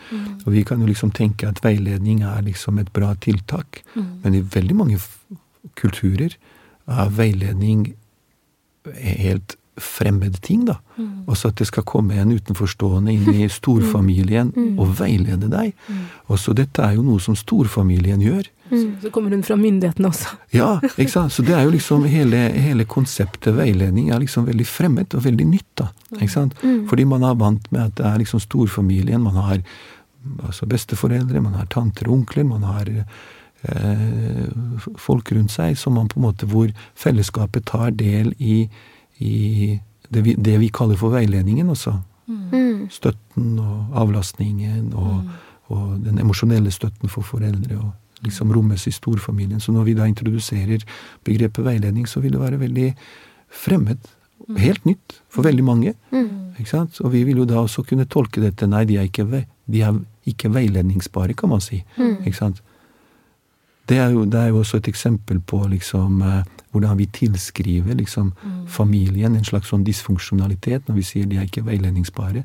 [0.46, 4.42] Og vi kan jo liksom tenke at veiledning er liksom et bra tiltak, men i
[4.42, 5.00] veldig mange
[5.78, 6.34] kulturer
[6.90, 7.92] er veiledning
[8.98, 10.80] helt fremmed ting, da.
[11.30, 15.74] Også at det skal komme en utenforstående inn i storfamilien og veilede deg.
[16.28, 18.50] Også dette er jo noe som storfamilien gjør.
[19.02, 20.36] Så kommer hun fra myndighetene også.
[20.54, 21.34] Ja, ikke sant?
[21.34, 25.48] Så det er jo liksom hele, hele konseptet veiledning er liksom veldig fremmed og veldig
[25.50, 25.90] nytt, da.
[26.20, 26.60] Ikke sant?
[26.90, 29.24] Fordi man er vant med at det er liksom storfamilien.
[29.26, 29.64] Man har
[30.46, 34.48] altså besteforeldre, man har tanter og onkler, man har eh,
[35.00, 38.68] folk rundt seg som man på en måte hvor fellesskapet tar del i,
[39.20, 41.94] i det, vi, det vi kaller for veiledningen også.
[42.30, 42.88] Mm.
[42.94, 45.32] Støtten og avlastningen og,
[45.74, 47.78] og den emosjonelle støtten for foreldre.
[47.78, 47.92] og
[48.22, 49.60] liksom rommes i storfamilien.
[49.60, 50.84] Så når vi da introduserer
[51.26, 52.88] begrepet veiledning, så vil det være veldig
[53.50, 54.10] fremmed.
[54.58, 55.94] Helt nytt for veldig mange.
[56.12, 56.56] Mm.
[56.60, 57.00] Ikke sant?
[57.04, 59.84] Og vi vil jo da også kunne tolke dette Nei, de er ikke, vei, de
[59.86, 61.84] er ikke veiledningsbare, kan man si.
[62.00, 62.64] Ikke sant?
[63.90, 67.98] Det er, jo, det er jo også et eksempel på liksom eh, hvordan vi tilskriver
[67.98, 68.34] liksom
[68.70, 72.44] familien en slags sånn dysfunksjonalitet når vi sier de er ikke veiledningsbare.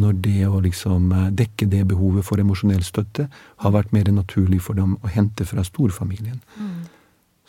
[0.00, 3.26] Når det å liksom eh, dekke det behovet for emosjonell støtte
[3.64, 6.40] har vært mer naturlig for dem å hente fra storfamilien.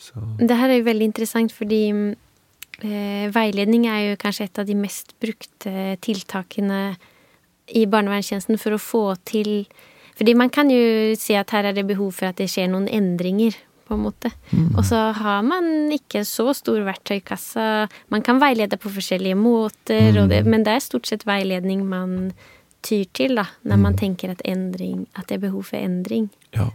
[0.01, 1.84] Så Det her er jo veldig interessant fordi
[2.82, 6.82] eh, veiledning er jo kanskje et av de mest brukte tiltakene
[7.72, 9.68] i barnevernstjenesten for å få til
[10.18, 12.89] Fordi man kan jo si at her er det behov for at det skjer noen
[12.91, 13.55] endringer,
[13.92, 14.32] på en måte.
[14.78, 17.68] Og så har man ikke så stor verktøykasse.
[18.14, 22.32] Man kan veilede på forskjellige måter, og det, men det er stort sett veiledning man
[22.82, 26.32] tyr til da, når man tenker at, endring, at det er behov for endring.
[26.56, 26.72] Ja.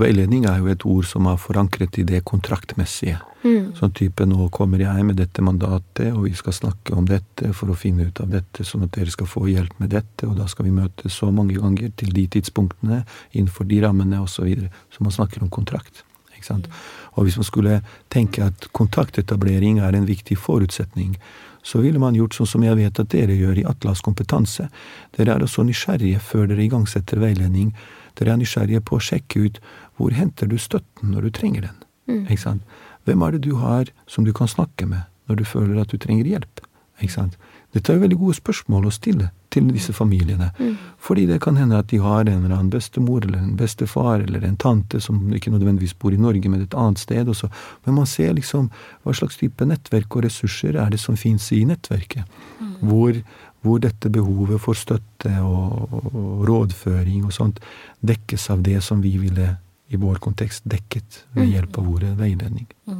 [0.00, 3.20] Veiledning er jo et ord som er forankret i det kontraktmessige.
[3.44, 3.74] Mm.
[3.78, 7.70] Sånn type 'nå kommer jeg med dette mandatet, og vi skal snakke om dette for
[7.70, 10.48] å finne ut av dette, sånn at dere skal få hjelp med dette, og da
[10.50, 14.34] skal vi møtes så mange ganger til de tidspunktene, innenfor de rammene, osv.
[14.34, 14.70] Så, videre.
[14.90, 16.02] så man snakker om kontrakt.
[16.44, 16.68] Ikke sant?
[17.16, 17.80] Og hvis man skulle
[18.12, 21.16] tenke at kontaktetablering er en viktig forutsetning,
[21.64, 24.68] så ville man gjort sånn som jeg vet at dere gjør i Atlas kompetanse.
[25.16, 27.72] Dere er også nysgjerrige før dere igangsetter veiledning.
[28.18, 29.62] Dere er nysgjerrige på å sjekke ut
[29.96, 31.80] hvor henter du støtten når du trenger den.
[32.10, 32.26] Mm.
[32.28, 32.76] Ikke sant?
[33.08, 35.96] Hvem er det du har som du kan snakke med når du føler at du
[35.96, 36.60] trenger hjelp?
[37.00, 37.40] Ikke sant?
[37.74, 40.50] Dette er jo veldig gode spørsmål å stille til disse familiene.
[40.58, 40.74] Mm.
[41.02, 44.46] Fordi det kan hende at de har en eller annen bestemor eller en bestefar eller
[44.46, 47.30] en tante som ikke nødvendigvis bor i Norge, men et annet sted.
[47.30, 47.50] Også.
[47.86, 48.70] Men man ser liksom
[49.02, 52.38] hva slags type nettverk og ressurser er det som fins i nettverket.
[52.84, 53.16] Hvor,
[53.64, 57.62] hvor dette behovet for støtte og, og rådføring og sånt
[58.04, 59.54] dekkes av det som vi ville
[59.88, 62.66] i vår kontekst dekket ved hjelp av ordet veiledning.
[62.90, 62.98] Og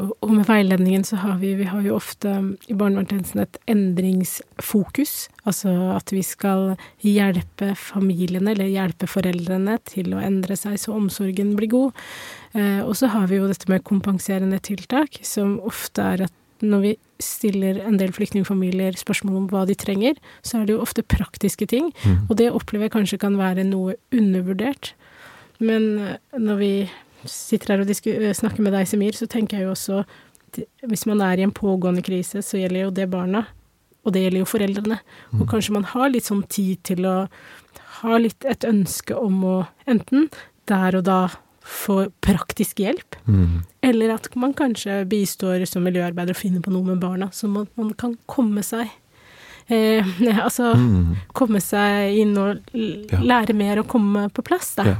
[0.00, 2.32] og med veiledningen så har vi, vi har jo ofte
[2.70, 5.14] i barnevernstjenesten et endringsfokus.
[5.48, 6.74] Altså at vi skal
[7.04, 12.04] hjelpe familiene, eller hjelpe foreldrene til å endre seg så omsorgen blir god.
[12.54, 16.82] Eh, og så har vi jo dette med kompenserende tiltak, som ofte er at når
[16.84, 16.94] vi
[17.24, 21.68] stiller en del flyktningfamilier spørsmål om hva de trenger, så er det jo ofte praktiske
[21.68, 21.88] ting.
[22.04, 22.26] Mm.
[22.28, 24.94] Og det opplever jeg kanskje kan være noe undervurdert.
[25.60, 26.74] Men eh, når vi
[27.28, 30.04] sitter her og eh, snakker med deg, Semir, så tenker jeg jo også
[30.90, 33.44] hvis man er i en pågående krise, så gjelder jo det barna,
[34.04, 34.96] og det gjelder jo foreldrene.
[35.38, 37.28] Og kanskje man har litt sånn tid til å
[38.00, 39.54] ha litt et ønske om å
[39.86, 40.26] enten
[40.66, 41.20] der og da
[41.62, 43.62] få praktisk hjelp, Mm.
[43.82, 47.68] eller at man kanskje bistår som miljøarbeider og finner på noe med barna, så man,
[47.76, 48.88] man kan komme seg
[49.70, 50.02] eh,
[50.42, 51.14] Altså Mm.
[51.32, 54.84] komme seg inn og lære mer og komme på plass, da.
[54.84, 54.96] Ja.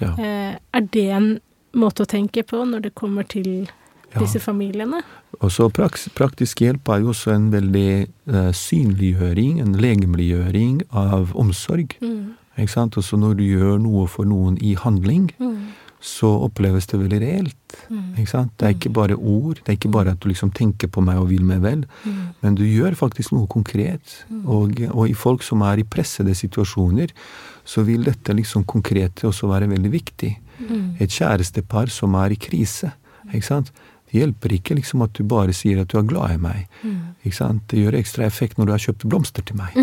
[0.00, 0.10] Ja.
[0.18, 1.40] Eh, er det en
[1.74, 3.68] måte å tenke på når det kommer til
[4.14, 4.20] Ja.
[4.20, 5.02] disse familiene?
[5.42, 11.94] Og så praktisk hjelp er jo også en veldig uh, synliggjøring, en legemliggjøring av omsorg.
[12.00, 12.32] Mm.
[12.58, 12.96] Ikke sant?
[12.96, 15.66] Og så når du gjør noe for noen i handling, Mm.
[16.00, 17.76] så oppleves det veldig reelt.
[17.90, 18.14] Mm.
[18.18, 18.52] Ikke sant?
[18.56, 21.18] Det er ikke bare ord, det er ikke bare at du liksom tenker på meg
[21.18, 22.28] og vil meg vel, Mm.
[22.42, 24.24] men du gjør faktisk noe konkret.
[24.46, 27.10] Og, og i folk som er i pressede situasjoner,
[27.64, 30.36] så vil dette liksom konkrete også være veldig viktig.
[30.58, 30.96] Mm.
[30.98, 32.92] Et kjærestepar som er i krise,
[33.32, 33.72] ikke sant?
[34.08, 36.64] Det hjelper ikke liksom at du bare sier at du er glad i meg.
[36.80, 36.96] Mm.
[37.68, 39.74] Det gjør ekstra effekt når du har kjøpt blomster til meg.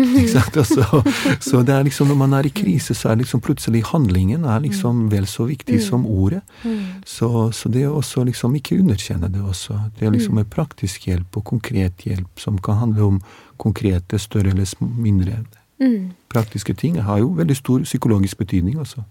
[0.58, 1.02] Og så,
[1.46, 4.64] så det er liksom når man er i krise, så er liksom plutselig handlingen er
[4.64, 6.42] liksom vel så viktig som ordet.
[6.64, 7.04] Mm.
[7.06, 9.78] Så, så det å også liksom ikke underkjenne det også.
[9.98, 13.22] Det er liksom en praktisk hjelp og konkret hjelp som kan handle om
[13.62, 15.38] konkrete, større eller mindre
[15.80, 16.12] Mm.
[16.32, 16.96] praktiske ting.
[17.00, 19.02] har jo veldig stor psykologisk betydning også.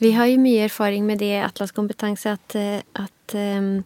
[0.00, 3.84] Vi har jo mye erfaring med det i Atlas kompetanse at, eh, at um,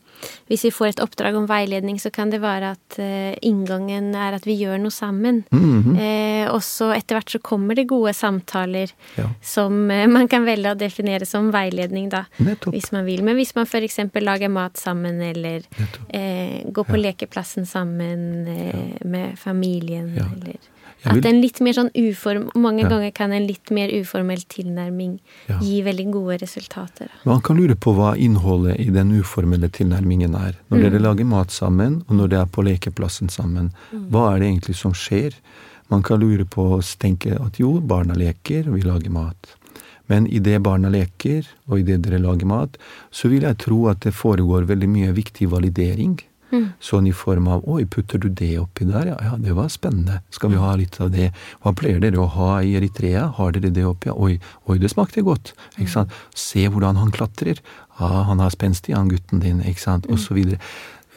[0.49, 4.33] hvis vi får et oppdrag om veiledning, så kan det være at uh, inngangen er
[4.37, 5.45] at vi gjør noe sammen.
[5.53, 5.97] Mhm.
[5.97, 9.29] Eh, og så etter hvert så kommer det gode samtaler Ja.
[9.43, 12.25] som uh, man kan velge å definere som veiledning, da.
[12.41, 12.73] Nettopp.
[12.75, 13.23] Hvis man vil.
[13.23, 13.99] Men hvis man f.eks.
[14.15, 15.63] lager mat sammen, eller
[16.09, 20.25] eh, går på lekeplassen sammen eh, med familien, Ja.
[20.33, 20.57] eller
[21.05, 22.49] At en litt mer sånn uform...
[22.59, 22.89] Mange Ja.
[22.89, 25.59] ganger kan en litt mer uformell tilnærming Ja.
[25.61, 27.09] gi veldig gode resultater.
[27.25, 30.57] Man kan lure på hva innholdet i den uformelle tilnærmingen er.
[30.71, 34.49] Når dere lager mat sammen, og når dere er på lekeplassen sammen, hva er det
[34.49, 35.33] egentlig som skjer?
[35.91, 39.55] Man kan lure på å tenke at jo, barna leker, og vi lager mat.
[40.09, 42.77] Men idet barna leker, og idet dere lager mat,
[43.13, 46.19] så vil jeg tro at det foregår veldig mye viktig validering.
[46.81, 49.07] Sånn i form av 'oi, putter du det oppi der'?
[49.13, 50.23] Ja, ja, det var spennende.
[50.31, 51.33] Skal vi ha litt av det?
[51.63, 53.27] Hva pleier dere å ha i Eritrea?
[53.37, 54.11] Har dere det oppi?
[54.11, 55.53] Oi, oi, det smakte godt.
[55.79, 56.11] Ikke sant?
[56.35, 57.61] Se hvordan han klatrer.
[58.01, 60.07] Ja, han har spenst i han gutten din, ikke sant?
[60.07, 60.59] Og så videre.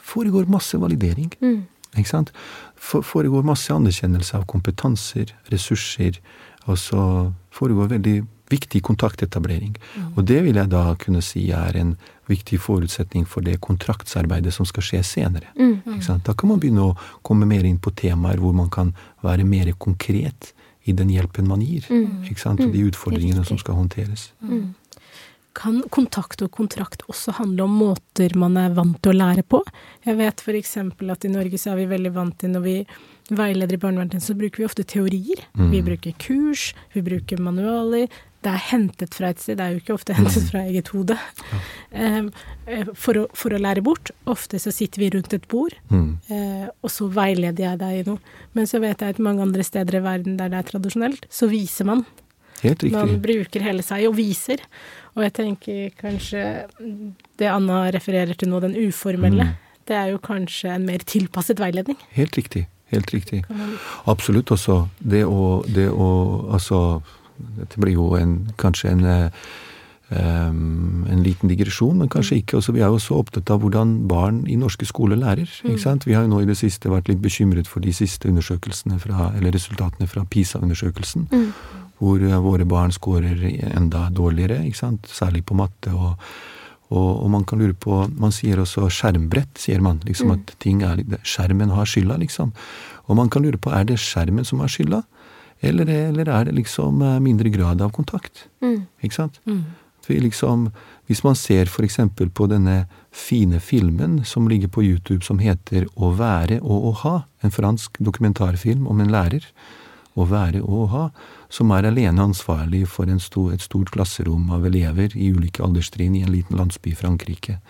[0.04, 1.32] Foregår masse validering.
[1.42, 1.68] Mm.
[1.98, 2.32] Ikke sant?
[2.76, 6.20] Foregår masse anerkjennelse av kompetanser, ressurser,
[6.68, 9.76] og så foregår veldig viktig kontaktetablering.
[10.16, 11.96] Og det vil jeg da kunne si er en
[12.32, 15.52] viktig forutsetning for det kontraktsarbeidet som skal skje senere.
[15.60, 16.26] Ikke sant?
[16.28, 19.72] Da kan man begynne å komme mer inn på temaer hvor man kan være mer
[19.78, 20.54] konkret
[20.90, 21.86] i den hjelpen man gir.
[22.26, 22.62] Ikke sant?
[22.64, 24.32] Og de utfordringene som skal håndteres.
[25.58, 29.60] Kan kontakt og kontrakt også handle om måter man er vant til å lære på?
[30.08, 32.76] Jeg vet for eksempel at i Norge så er vi veldig vant til når vi
[33.32, 35.44] veileder i barnevernet, så bruker vi ofte teorier.
[35.72, 38.08] Vi bruker kurs, vi bruker manualer.
[38.42, 41.14] Det er hentet fra et sted, det er jo ikke ofte hentet fra eget hode.
[41.94, 42.24] Eh,
[42.66, 44.10] eh, For å, for å lære bort.
[44.26, 46.18] Ofte så sitter vi rundt et bord, Mm.
[46.30, 48.20] eh, og så veileder jeg deg i noe.
[48.56, 51.48] Men så vet jeg at mange andre steder i verden der det er tradisjonelt, så
[51.52, 52.06] viser man.
[52.64, 52.94] Helt riktig.
[52.98, 54.58] Man bruker hele seg og viser.
[55.16, 56.42] Og jeg tenker kanskje
[57.38, 59.56] det Anna refererer til nå, den uformelle, Mm.
[59.86, 61.98] det er jo kanskje en mer tilpasset veiledning.
[62.14, 62.66] Helt riktig.
[62.92, 63.44] Helt riktig.
[64.08, 64.90] Absolutt også.
[65.02, 67.02] Det å, det å Altså,
[67.58, 69.04] dette blir jo en, kanskje en
[70.12, 72.60] um, en liten digresjon, men kanskje ikke.
[72.60, 75.50] Også, vi er jo så opptatt av hvordan barn i norske skoler lærer.
[75.64, 76.08] ikke sant?
[76.08, 79.32] Vi har jo nå i det siste vært litt bekymret for de siste undersøkelsene fra,
[79.38, 81.28] eller resultatene fra PISA-undersøkelsen,
[82.02, 85.08] hvor eh, våre barn scorer enda dårligere, ikke sant?
[85.12, 85.94] særlig på matte.
[85.94, 86.18] og
[86.92, 90.02] og, man kan lure på Man sier også skjermbrett, sier man.
[90.04, 92.52] liksom At ting er Skjermen har skylda, liksom.
[93.08, 95.02] Og man kan lure på er det skjermen som har skylda,
[95.62, 98.48] eller, eller er det liksom eh, mindre grad av kontakt?
[98.62, 98.88] Mm.
[99.06, 99.42] Ikke sant?
[100.02, 100.70] For liksom,
[101.06, 106.14] hvis man ser eksempel på denne fine filmen som ligger på YouTube som heter Å
[106.18, 109.46] være og å ha, en fransk dokumentarfilm om en lærer,
[110.12, 111.04] Å være og å ha,
[111.48, 116.18] som er alene ansvarlig for en stor, et stort klasserom av elever i ulike alderstrinn
[116.20, 117.62] i en liten landsby i Frankrike.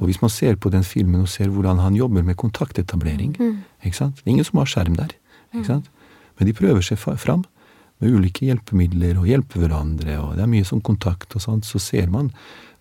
[0.00, 3.94] Og hvis man ser på den filmen og ser hvordan han jobber med kontaktetablering ikke
[3.94, 4.18] sant?
[4.18, 5.14] Det er ingen som har skjerm der.
[5.54, 5.86] ikke sant?
[6.36, 7.44] Men de prøver seg fram
[8.02, 11.80] med ulike hjelpemidler og hjelper hverandre, og det er mye sånn kontakt og sånt, så
[11.80, 12.28] ser man,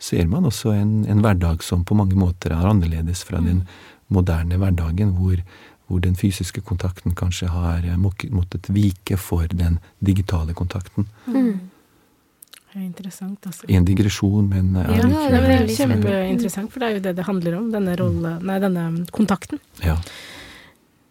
[0.01, 3.63] ser man også en, en hverdag som på mange måter er annerledes fra den
[4.11, 5.39] moderne hverdagen, hvor,
[5.87, 11.07] hvor den fysiske kontakten kanskje har eh, måttet vike for den digitale kontakten.
[11.25, 13.63] Det er interessant, altså.
[13.71, 17.27] En digresjon, men eh, Ja, er det er kjempeinteressant, for det er jo det det
[17.31, 19.63] handler om, denne rolle, nei, denne kontakten.
[19.79, 19.95] ja.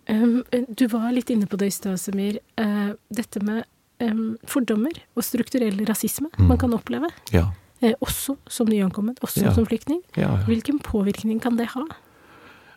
[0.08, 0.42] Um,
[0.76, 2.38] du var litt inne på det i stad, Semir.
[2.60, 3.64] Uh, dette med
[4.04, 6.46] um, fordommer og strukturell rasisme Mm.
[6.48, 7.08] man kan oppleve.
[7.32, 7.46] Ja.
[7.82, 9.54] Uh, også som nyankommet, også Ja.
[9.54, 10.02] som flyktning.
[10.16, 10.36] ja.
[10.46, 11.84] Hvilken påvirkning kan det ha?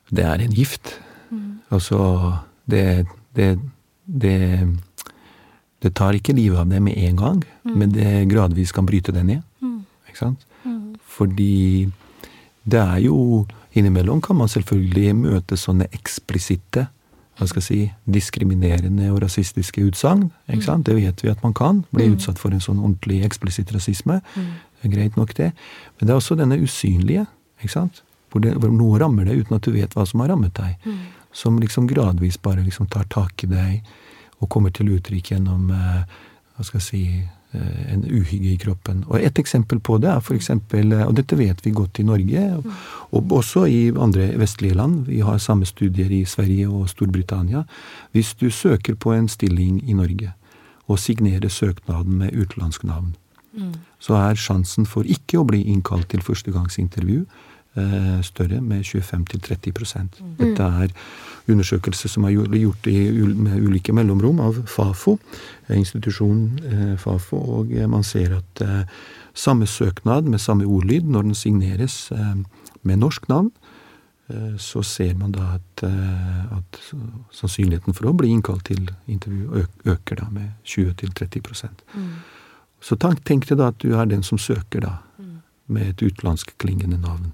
[0.09, 0.99] Det er en gift.
[1.31, 1.59] Mm.
[1.71, 2.37] Altså,
[2.69, 3.05] det,
[3.35, 3.59] det,
[4.05, 4.77] det
[5.81, 9.23] Det tar ikke livet av det med en gang, men det gradvis kan bryte det
[9.25, 9.41] ned.
[9.61, 9.85] Mm.
[10.07, 10.45] Ikke sant?
[10.65, 10.95] Mm.
[11.05, 11.91] Fordi
[12.65, 13.45] det er jo
[13.77, 16.87] Innimellom kan man selvfølgelig møte sånne eksplisitte
[17.37, 17.79] hva skal jeg si,
[18.09, 20.31] diskriminerende og rasistiske utsagn.
[20.49, 20.87] ikke sant?
[20.87, 21.83] Det vet vi at man kan.
[21.93, 24.21] Bli utsatt for en sånn ordentlig eksplisitt rasisme.
[24.33, 25.51] Det er greit nok, det.
[25.97, 27.27] Men det er også denne usynlige,
[27.61, 28.01] ikke sant?
[28.31, 30.81] Hvor, det, hvor noe rammer deg uten at du vet hva som har rammet deg.
[31.31, 33.93] Som liksom gradvis bare liksom tar tak i deg
[34.41, 36.01] og kommer til uttrykk gjennom eh,
[36.57, 37.03] hva skal jeg si,
[37.93, 39.03] en uhygge i kroppen.
[39.07, 42.57] Og Et eksempel på det er eksempel, eh, og dette vet vi godt i Norge,
[42.57, 42.65] og,
[43.11, 47.63] og også i andre vestlige land, vi har samme studier i Sverige og Storbritannia.
[48.11, 50.33] Hvis du søker på en stilling i Norge
[50.87, 53.15] og signerer søknaden med utenlandsk navn,
[53.99, 57.23] så er sjansen for ikke å bli innkalt til førstegangsintervju
[57.77, 60.93] eh, større med 25-30% Dette er
[61.51, 65.17] undersøkelser som er gjort- i, med ulike mellomrom av Fafo,
[65.67, 68.87] eh, institusjonen eh, Fafo, og eh, man ser at
[69.33, 72.11] samme søknad med samme ordlyd, når den signeres
[72.81, 73.51] med norsk navn,
[74.57, 76.79] så ser man da at, at
[77.31, 82.09] sannsynligheten for å bli innkalt til intervju øker da med 20-30 mm.
[82.81, 84.97] Så tenk, tenk deg da at du er den som søker da,
[85.67, 87.31] med et utenlandskklingende navn,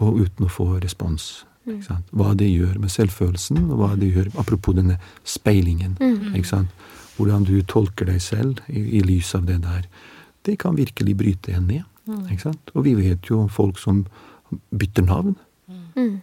[0.00, 1.44] og uten å få respons.
[1.66, 2.12] Ikke sant?
[2.14, 5.96] Hva det gjør med selvfølelsen, og hva det gjør apropos denne speilingen.
[6.32, 6.86] Ikke sant?
[7.16, 9.88] Hvordan du tolker deg selv i, i lys av det der.
[10.46, 11.84] Det kan virkelig bryte en ned.
[12.30, 12.70] Ikke sant?
[12.74, 14.04] Og vi vet jo om folk som
[14.70, 15.34] bytter navn.
[15.96, 16.20] Mm.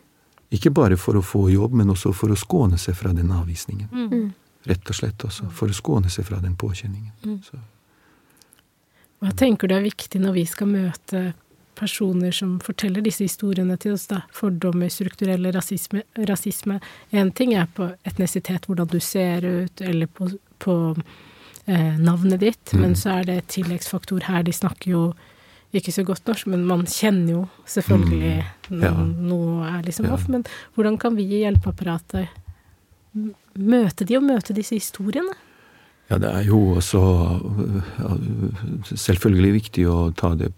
[0.53, 3.89] Ikke bare for å få jobb, men også for å skåne seg fra den avvisningen.
[3.91, 4.31] Mm.
[4.69, 5.49] Rett og slett også.
[5.51, 7.41] For å skåne seg fra den påkjenningen.
[7.43, 7.59] Så.
[9.23, 11.23] Hva tenker du er viktig når vi skal møte
[11.75, 14.21] personer som forteller disse historiene til oss, da?
[14.31, 16.03] Fordommer, strukturelle rasisme.
[16.29, 16.79] rasisme.
[17.11, 20.75] En ting er på etnisitet, hvordan du ser ut, eller på, på
[21.65, 24.43] eh, navnet ditt, men så er det et tilleggsfaktor her.
[24.43, 25.03] De snakker jo
[25.73, 28.43] ikke så godt norsk, men man kjenner jo selvfølgelig
[28.83, 28.91] Ja.
[28.93, 30.13] noe er liksom Ja.
[30.13, 30.27] off.
[30.29, 30.43] Men
[30.75, 32.27] hvordan kan vi i hjelpeapparatet
[33.57, 35.33] møte de og møte disse historiene?
[36.11, 36.99] Ja, det er jo også
[38.03, 40.51] øh, selvfølgelig viktig å ta det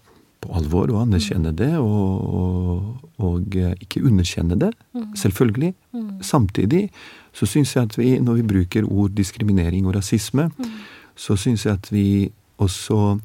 [0.46, 4.72] på alvor og anerkjenne det, og, og, og eh, ikke underkjenne det.
[5.18, 5.74] Selvfølgelig.
[6.22, 6.89] Samtidig
[7.36, 10.50] så syns jeg at vi, når vi bruker ord diskriminering og rasisme,
[11.16, 12.08] så syns jeg at vi
[12.62, 13.18] også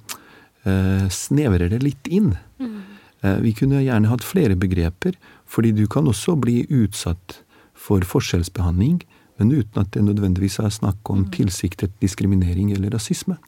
[0.66, 2.33] eh, snevrer det litt inn.
[2.61, 5.14] Eh, vi kunne gjerne hatt flere begreper,
[5.51, 7.41] fordi du kan også bli utsatt
[7.75, 9.01] for forskjellsbehandling,
[9.41, 13.39] men uten at det nødvendigvis er snakk om tilsiktet diskriminering eller rasisme.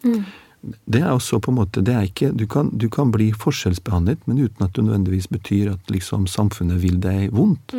[0.63, 4.21] Det er også på en måte, det er ikke, du kan, du kan bli forskjellsbehandlet,
[4.31, 7.75] men uten at det nødvendigvis betyr at liksom samfunnet vil deg vondt.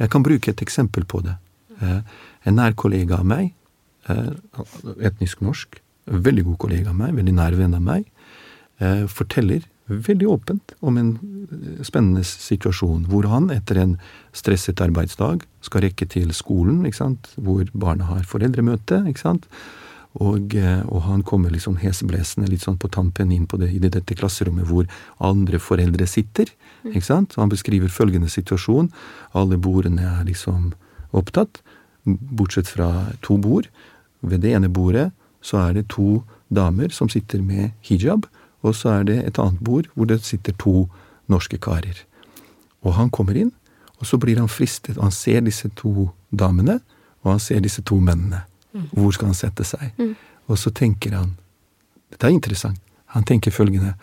[0.00, 1.36] Jeg kan bruke et eksempel på det.
[1.80, 2.00] Eh,
[2.48, 3.52] En nær kollega av meg,
[4.08, 4.30] eh,
[5.04, 5.76] etnisk norsk,
[6.08, 8.06] veldig god kollega av meg, veldig nær venn av meg,
[8.80, 11.10] eh, forteller veldig åpent om en
[11.52, 13.98] eh, spennende situasjon hvor han etter en
[14.32, 19.46] stresset arbeidsdag skal rekke til skolen, ikke sant, hvor barna har foreldremøte, ikke sant,
[20.18, 23.78] og, eh, og han kommer liksom heseblesende litt sånn på tampen inn på det, i
[23.78, 24.88] dette klasserommet hvor
[25.22, 26.50] andre foreldre sitter,
[26.88, 28.90] ikke sant, han beskriver følgende situasjon,
[29.38, 30.72] alle bordene er liksom
[31.14, 31.62] opptatt,
[32.04, 33.68] bortsett fra to bord.
[34.20, 35.10] Ved det ene bordet
[35.44, 38.26] så er det to damer som sitter med hijab,
[38.62, 40.88] og så er det et annet bord hvor det sitter to
[41.30, 42.02] norske karer.
[42.82, 43.52] Og han kommer inn,
[44.00, 44.98] og så blir han fristet.
[45.00, 46.80] Han ser disse to damene,
[47.22, 48.42] og han ser disse to mennene.
[48.72, 49.96] Hvor skal han sette seg?
[50.50, 51.34] Og så tenker han
[52.10, 52.78] Dette er interessant.
[53.14, 53.94] Han tenker følgende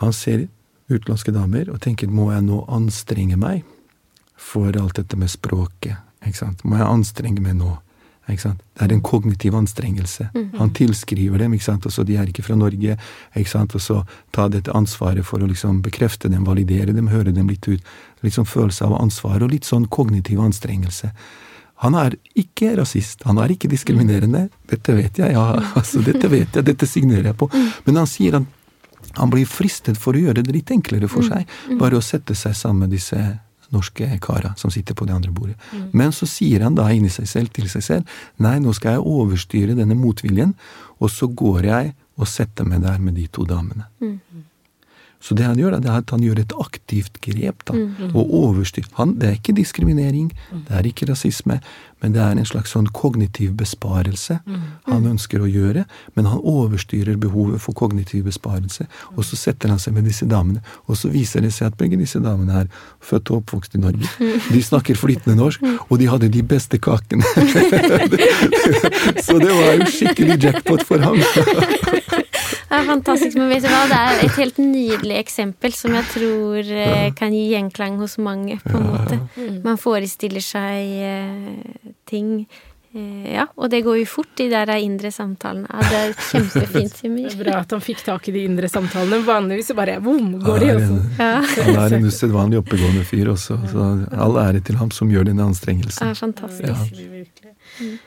[0.00, 0.48] Han ser
[0.90, 3.62] utenlandske damer og tenker må jeg nå anstrenge meg
[4.40, 6.00] for alt dette med språket?
[6.26, 6.64] Ikke sant?
[6.64, 7.76] Må jeg anstrenge meg nå?
[8.30, 8.62] Ikke sant?
[8.76, 10.28] Det er en kognitiv anstrengelse.
[10.58, 11.86] Han tilskriver dem, ikke sant?
[11.86, 12.96] og så de er ikke fra Norge.
[13.36, 13.74] ikke sant?
[13.74, 17.66] Og så ta dette ansvaret for å liksom bekrefte dem, validere dem, høre dem litt
[17.68, 17.82] ut.
[18.22, 21.12] Sånn følelse av ansvar, og litt sånn kognitiv anstrengelse.
[21.80, 24.48] Han er ikke rasist, han er ikke diskriminerende.
[24.68, 25.44] Dette vet jeg, ja.
[25.78, 27.50] altså Dette vet jeg, dette signerer jeg på.
[27.86, 28.56] Men han sier at
[29.16, 31.48] han blir fristet for å gjøre det litt enklere for seg.
[31.80, 33.18] Bare å sette seg sammen med disse
[33.70, 35.56] norske kara som sitter på det andre bordet.
[35.96, 39.06] Men så sier han da inni seg selv til seg selv nei, nå skal jeg
[39.06, 40.56] overstyre denne motviljen,
[40.98, 43.86] og så går jeg og setter meg der med de to damene.
[45.20, 47.64] Så det han gjør, det er at han gjør et aktivt grep.
[47.68, 47.74] da,
[48.14, 48.86] Og overstyr.
[48.96, 51.58] Han, det er ikke diskriminering, det er ikke rasisme,
[52.00, 54.38] men det er en slags sånn kognitiv besparelse
[54.86, 55.84] han ønsker å gjøre.
[56.16, 60.62] Men han overstyrer behovet for kognitiv besparelse, og så setter han seg med disse damene.
[60.88, 62.72] Og så viser det seg at begge disse damene er
[63.04, 64.08] født og oppvokst i Norge.
[64.54, 65.60] De snakker flytende norsk,
[65.90, 67.24] og de hadde de beste kakene.
[69.26, 71.20] så det var jo skikkelig jackpot for ham.
[72.70, 73.82] Er fantastisk, men vet du hva?
[73.90, 78.60] Det er et helt nydelig eksempel som jeg tror eh, kan gi gjenklang hos mange,
[78.62, 79.18] på en måte.
[79.64, 82.46] Man forestiller seg eh, ting.
[82.94, 85.66] Eh, ja, og det går jo fort, de der indre samtalene.
[85.70, 89.20] Ja, det er kjempefint, Det er bra at han fikk tak i de indre samtalene.
[89.26, 90.94] Vanligvis så bare boom, går de Han er også.
[90.94, 95.10] en- Ja, Han er en usedvanlig oppegående fyr også, så all ære til ham som
[95.10, 96.06] gjør denne anstrengelsen.
[96.10, 96.90] er fantastisk.
[96.98, 97.98] Virkelig.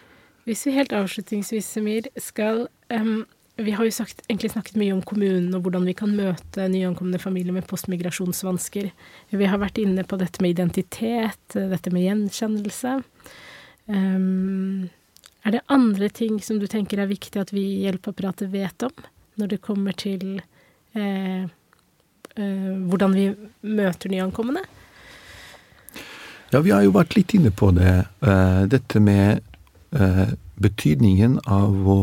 [0.45, 3.25] Hvis vi helt avslutningsvis, Semir, skal em,
[3.55, 7.19] Vi har jo sagt, egentlig snakket mye om kommunen og hvordan vi kan møte nyankomne
[7.21, 8.89] familier med postmigrasjonsvansker.
[9.29, 12.95] Vi har vært inne på dette med identitet, dette med gjenkjennelse.
[13.85, 14.89] Um,
[15.45, 19.05] er det andre ting som du tenker er viktig at vi i hjelpeapparatet vet om
[19.37, 20.39] når det kommer til
[20.95, 23.27] eh, eh, hvordan vi
[23.61, 24.61] møter nyankomne?
[26.53, 28.05] Ja, vi har jo vært litt inne på det.
[28.21, 29.41] Uh, dette med
[29.97, 30.29] uh,
[30.61, 31.99] betydningen av å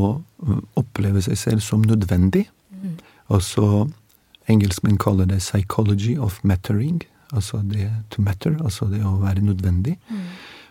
[0.79, 2.47] oppleve seg selv som nødvendig.
[3.31, 3.89] Altså
[4.49, 7.03] engelskmenn kaller det 'psychology of mattering'.
[7.33, 9.99] Altså det to matter, altså det å være nødvendig.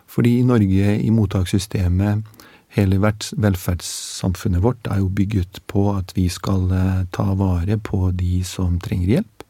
[0.06, 2.22] Fordi i Norge, i mottakssystemet,
[2.68, 2.98] hele
[3.36, 8.78] velferdssamfunnet vårt er jo bygget på at vi skal eh, ta vare på de som
[8.82, 9.44] trenger hjelp.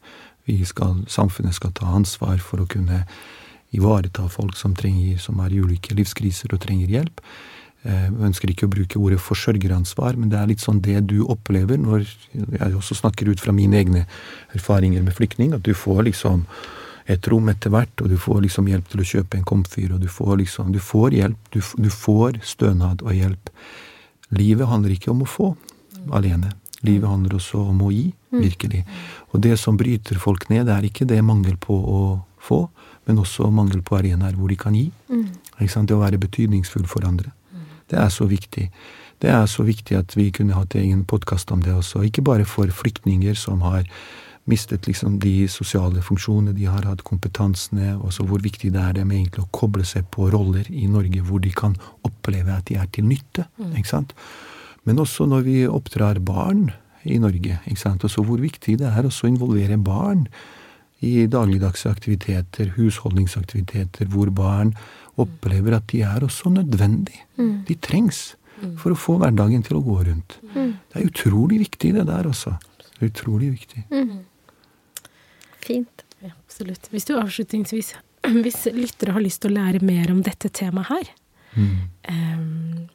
[0.45, 3.05] Vi skal, samfunnet skal ta ansvar for å kunne
[3.71, 7.21] ivareta folk som, trenger, som i ulike livskriser og trenger hjelp.
[7.83, 11.23] Eh, Jeg ønsker ikke å bruke ordet forsørgeransvar, men det er litt sånn det du
[11.25, 12.05] opplever når
[12.35, 14.05] Jeg også snakker ut fra mine egne
[14.53, 16.45] erfaringer med flyktning, at du får liksom
[17.09, 19.99] et rom etter hvert, og du får liksom hjelp til å kjøpe en komfyr, og
[20.01, 23.49] du får liksom Du får hjelp, du, du får stønad og hjelp.
[24.31, 25.55] Livet handler ikke om å få
[26.11, 26.51] alene.
[26.83, 28.85] Livet handler også om å gi, virkelig.
[29.33, 31.99] Og det som bryter folk ned, det er ikke det mangel på å
[32.39, 32.69] få,
[33.07, 34.91] men også mangel på arenaer hvor de kan gi.
[35.59, 35.89] Ikke sant?
[35.89, 37.31] Det å være betydningsfull for andre.
[37.91, 38.69] Det er så viktig.
[39.21, 42.05] Det er så viktig at vi kunne hatt egen podkast om det også.
[42.07, 43.83] Ikke bare for flyktninger som har
[44.49, 48.95] mistet liksom de sosiale funksjonene, de har hatt kompetansene, og så hvor viktig det er
[48.97, 51.75] dem egentlig å koble seg på roller i Norge hvor de kan
[52.07, 53.45] oppleve at de er til nytte.
[53.69, 54.15] ikke sant?
[54.87, 56.71] Men også når vi oppdrar barn
[57.05, 58.03] i Norge, ikke sant?
[58.03, 60.25] også hvor viktig det er også å involvere barn
[61.01, 64.75] i dagligdagse aktiviteter, husholdningsaktiviteter, hvor barn
[65.23, 67.23] opplever at de er også nødvendig.
[67.67, 68.31] De trengs
[68.77, 70.37] for å få hverdagen til å gå rundt.
[70.53, 72.53] Det er utrolig viktig, det der også.
[72.77, 73.85] Det er utrolig viktig.
[75.61, 76.05] Fint.
[76.21, 76.89] Ja, absolutt.
[76.93, 77.95] Hvis du avslutningsvis,
[78.43, 81.13] hvis lyttere har lyst til å lære mer om dette temaet her,
[81.57, 82.89] um,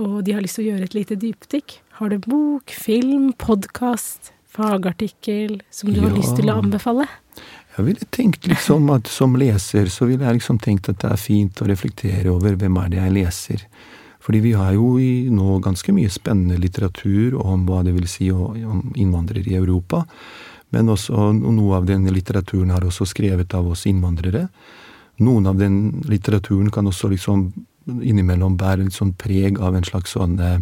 [0.00, 4.32] og de har lyst til å gjøre et lite dypdykk, har du bok, film, podkast,
[4.54, 7.06] fagartikkel som du har lyst til å anbefale?
[7.74, 11.18] Jeg ville tenkt liksom at som leser, så ville jeg liksom tenkt at det er
[11.18, 13.64] fint å reflektere over hvem er det jeg leser.
[14.24, 14.94] Fordi vi har jo
[15.34, 20.04] nå ganske mye spennende litteratur om hva det vil si om innvandrere i Europa.
[20.72, 24.46] Men også noe av den litteraturen har også skrevet av oss innvandrere.
[25.22, 27.50] Noen av den litteraturen kan også liksom
[27.84, 30.60] innimellom bære litt sånn preg av en slags sånn eh,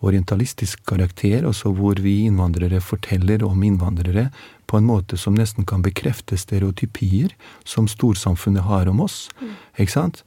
[0.00, 4.30] orientalistisk karakter, også hvor vi innvandrere forteller om innvandrere
[4.70, 7.34] på en måte som nesten kan bekrefte stereotypier
[7.68, 9.28] som storsamfunnet har om oss.
[9.40, 9.52] Mm.
[9.84, 10.22] Ikke sant?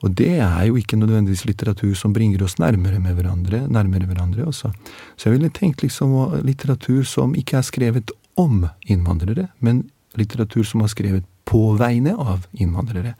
[0.00, 3.66] Og det er jo ikke nødvendigvis litteratur som bringer oss nærmere med hverandre.
[3.68, 4.72] nærmere hverandre også.
[5.16, 10.80] Så jeg ville tenkt liksom litteratur som ikke er skrevet om innvandrere, men litteratur som
[10.80, 13.14] er skrevet på vegne av innvandrere.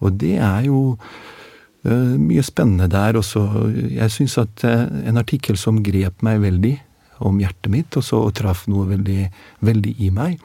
[0.00, 0.98] Og det er jo
[1.84, 3.44] mye spennende der også.
[3.94, 6.74] Jeg syns at uh, en artikkel som grep meg veldig
[7.26, 9.28] om hjertet mitt, og så traff noe veldig,
[9.66, 10.38] veldig i meg,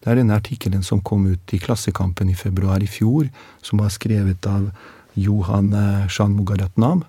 [0.00, 3.28] det er denne artikkelen som kom ut i Klassekampen i februar i fjor,
[3.62, 4.70] som var skrevet av
[5.18, 5.74] Johan
[6.08, 7.02] Shanmugaratnam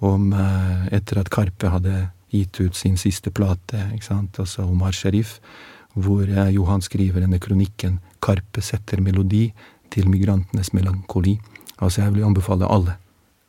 [0.00, 3.82] om eh, etter at Karpe hadde gitt ut sin siste plate,
[4.38, 5.38] altså Omar Sharif,
[5.94, 9.50] hvor eh, Johan skriver denne kronikken 'Karpe setter melodi
[9.90, 11.40] til migrantenes melankoli'.
[11.80, 12.96] Altså, jeg vil anbefale alle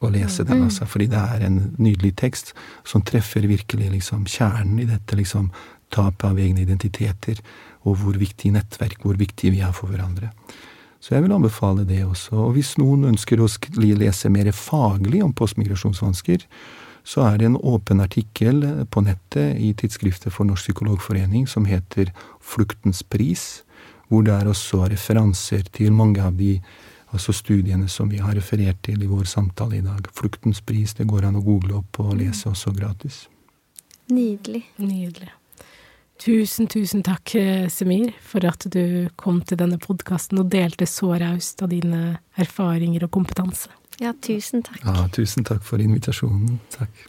[0.02, 0.68] å lese den, mm.
[0.70, 2.56] altså, fordi det er en nydelig tekst
[2.88, 5.52] som treffer virkelig liksom kjernen i dette liksom
[5.93, 7.41] tapet av egne identiteter,
[7.86, 10.32] og hvor viktig nettverk, hvor viktig vi er for hverandre.
[11.02, 12.36] Så jeg vil anbefale det også.
[12.38, 13.49] Og hvis noen ønsker å
[13.82, 16.45] lese mer faglig om postmigrasjonsvansker,
[17.04, 18.62] så er det en åpen artikkel
[18.93, 23.64] på nettet i tidsskriftet for Norsk psykologforening som heter Fluktens pris,
[24.12, 26.60] hvor det er også referanser til mange av de
[27.12, 30.07] altså studiene som vi har referert til i vår samtale i dag.
[30.16, 33.26] Fluktens pris, det går an å google opp og lese også gratis.
[34.12, 34.64] Nydelig.
[34.82, 35.32] Nydelig.
[36.22, 41.16] Tusen, tusen takk, eh, Semir, for at du kom til denne podkasten og delte så
[41.18, 43.72] raust av dine erfaringer og kompetanse.
[44.01, 44.84] Ja, tusen takk.
[44.86, 46.59] Ja, tusen takk for invitasjonen.
[46.74, 47.07] Takk.